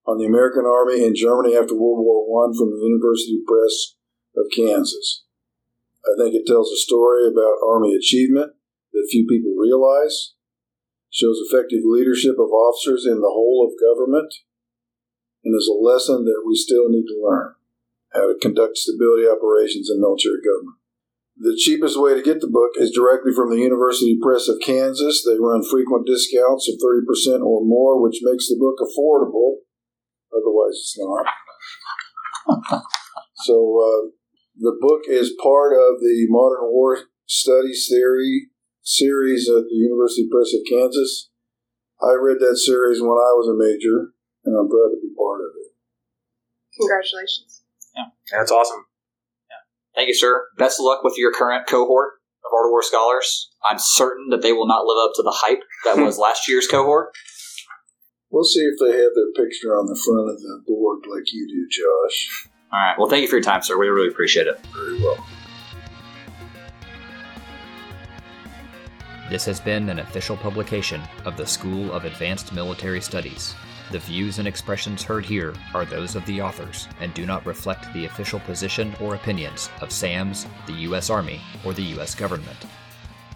on 0.07 0.18
the 0.18 0.26
American 0.26 0.62
Army 0.62 1.03
in 1.03 1.14
Germany 1.14 1.57
after 1.57 1.74
World 1.74 1.99
War 1.99 2.47
I 2.47 2.55
from 2.55 2.70
the 2.70 2.83
University 2.83 3.43
Press 3.43 3.99
of 4.37 4.47
Kansas. 4.55 5.24
I 6.07 6.14
think 6.22 6.35
it 6.35 6.47
tells 6.47 6.70
a 6.70 6.78
story 6.78 7.26
about 7.26 7.62
Army 7.66 7.97
achievement 7.97 8.53
that 8.93 9.09
few 9.11 9.26
people 9.26 9.59
realize, 9.59 10.36
shows 11.17 11.41
effective 11.41 11.81
leadership 11.81 12.37
of 12.37 12.53
officers 12.53 13.09
in 13.09 13.25
the 13.25 13.33
whole 13.33 13.64
of 13.64 13.81
government, 13.81 14.29
and 15.41 15.57
is 15.57 15.64
a 15.64 15.73
lesson 15.73 16.29
that 16.29 16.45
we 16.45 16.53
still 16.53 16.93
need 16.93 17.09
to 17.09 17.17
learn 17.17 17.57
how 18.12 18.29
to 18.29 18.37
conduct 18.37 18.77
stability 18.77 19.25
operations 19.25 19.89
in 19.89 19.97
military 19.97 20.45
government. 20.45 20.77
The 21.41 21.57
cheapest 21.57 21.97
way 22.01 22.12
to 22.12 22.23
get 22.23 22.41
the 22.41 22.53
book 22.53 22.77
is 22.77 22.93
directly 22.93 23.33
from 23.33 23.49
the 23.49 23.61
University 23.61 24.19
Press 24.21 24.49
of 24.49 24.61
Kansas. 24.61 25.25
They 25.25 25.41
run 25.41 25.64
frequent 25.64 26.07
discounts 26.07 26.69
of 26.69 26.77
30% 26.81 27.41
or 27.45 27.64
more, 27.64 28.01
which 28.01 28.21
makes 28.23 28.49
the 28.49 28.57
book 28.61 28.77
affordable. 28.81 29.64
Otherwise, 30.33 30.77
it's 30.77 30.97
not. 30.99 31.27
so, 33.45 33.55
uh, 33.57 34.01
the 34.57 34.77
book 34.81 35.03
is 35.09 35.37
part 35.43 35.73
of 35.73 36.01
the 36.01 36.27
Modern 36.29 36.73
War 36.73 36.99
Studies 37.27 37.89
Theory 37.91 38.49
series 38.87 39.51
at 39.51 39.66
the 39.68 39.74
University 39.74 40.28
Press 40.30 40.55
of 40.55 40.62
Kansas. 40.62 41.28
I 42.01 42.14
read 42.14 42.39
that 42.39 42.57
series 42.57 43.01
when 43.01 43.11
I 43.11 43.34
was 43.34 43.51
a 43.51 43.59
major, 43.59 44.14
and 44.45 44.55
I'm 44.55 44.70
proud 44.70 44.95
to 44.95 45.01
be 45.03 45.11
part 45.18 45.43
of 45.43 45.51
it. 45.59 45.74
Congratulations. 46.78 47.62
Yeah, 47.97 48.14
that's 48.30 48.53
awesome. 48.53 48.87
Yeah. 49.51 49.66
Thank 49.95 50.09
you, 50.09 50.14
sir. 50.14 50.47
Best 50.57 50.78
of 50.78 50.84
luck 50.84 51.03
with 51.03 51.18
your 51.18 51.32
current 51.32 51.66
cohort 51.66 52.22
of 52.45 52.53
Art 52.55 52.66
of 52.66 52.70
War 52.70 52.82
scholars. 52.82 53.51
I'm 53.68 53.78
certain 53.78 54.28
that 54.30 54.43
they 54.43 54.53
will 54.53 54.68
not 54.68 54.84
live 54.84 55.09
up 55.09 55.14
to 55.16 55.22
the 55.22 55.34
hype 55.34 55.62
that 55.84 55.97
was 55.97 56.18
last 56.22 56.49
year's 56.49 56.68
cohort. 56.68 57.11
We'll 58.30 58.45
see 58.45 58.61
if 58.61 58.78
they 58.78 58.93
have 58.93 59.12
their 59.14 59.45
picture 59.45 59.74
on 59.74 59.87
the 59.87 59.99
front 59.99 60.30
of 60.30 60.41
the 60.41 60.62
board 60.66 61.01
like 61.09 61.32
you 61.32 61.49
do, 61.49 61.66
Josh. 61.70 62.49
All 62.72 62.78
right. 62.78 62.95
Well, 62.99 63.09
thank 63.09 63.22
you 63.22 63.28
for 63.28 63.37
your 63.37 63.43
time, 63.43 63.62
sir. 63.62 63.78
We 63.78 63.89
really 63.89 64.09
appreciate 64.09 64.47
it. 64.47 64.61
Very 64.74 65.01
well. 65.01 65.24
This 69.29 69.45
has 69.47 69.59
been 69.59 69.89
an 69.89 69.99
official 69.99 70.37
publication 70.37 71.03
of 71.24 71.37
the 71.37 71.47
School 71.47 71.93
of 71.93 72.05
Advanced 72.05 72.53
Military 72.53 73.01
Studies. 73.01 73.57
The 73.91 73.99
views 73.99 74.39
and 74.39 74.47
expressions 74.47 75.03
heard 75.03 75.24
here 75.24 75.53
are 75.74 75.85
those 75.85 76.14
of 76.14 76.24
the 76.27 76.41
authors 76.41 76.87
and 77.01 77.12
do 77.12 77.27
not 77.27 77.45
reflect 77.45 77.93
the 77.93 78.05
official 78.05 78.39
position 78.41 78.95
or 79.01 79.16
opinions 79.16 79.68
of 79.81 79.91
SAMS, 79.91 80.47
the 80.66 80.74
U.S. 80.74 81.11
Army, 81.11 81.41
or 81.64 81.72
the 81.72 81.83
U.S. 81.83 82.14
government. 82.14 82.66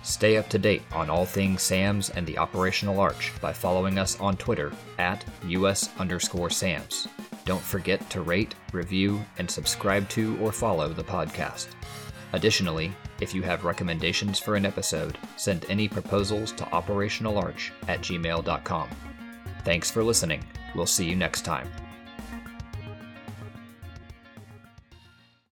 Stay 0.03 0.37
up 0.37 0.49
to 0.51 0.59
date 0.59 0.83
on 0.93 1.11
all 1.11 1.27
things 1.27 1.61
SAMS 1.61 2.11
and 2.11 2.25
the 2.25 2.39
Operational 2.39 3.01
Arch 3.01 3.33
by 3.41 3.53
following 3.53 3.99
us 3.99 4.19
on 4.21 4.37
Twitter 4.37 4.73
at 4.99 5.25
US 5.49 5.91
underscore 5.99 6.51
SAMS. 6.51 7.09
Don't 7.45 7.61
forget 7.61 8.09
to 8.11 8.21
rate, 8.21 8.55
review, 8.73 9.25
and 9.39 9.51
subscribe 9.51 10.09
to 10.11 10.39
or 10.39 10.53
follow 10.53 10.89
the 10.89 11.03
podcast. 11.03 11.67
Additionally, 12.33 12.93
if 13.21 13.35
you 13.35 13.43
have 13.43 13.65
recommendations 13.65 14.39
for 14.39 14.57
an 14.57 14.65
episode, 14.65 15.19
send 15.37 15.67
any 15.69 15.89
proposals 15.89 16.53
to 16.53 16.65
operationalarch 16.65 17.71
at 17.89 18.01
gmail.com. 18.01 18.89
Thanks 19.65 19.91
for 19.91 20.03
listening. 20.03 20.45
We'll 20.75 20.87
see 20.87 21.09
you 21.09 21.17
next 21.17 21.43
time. 21.43 21.69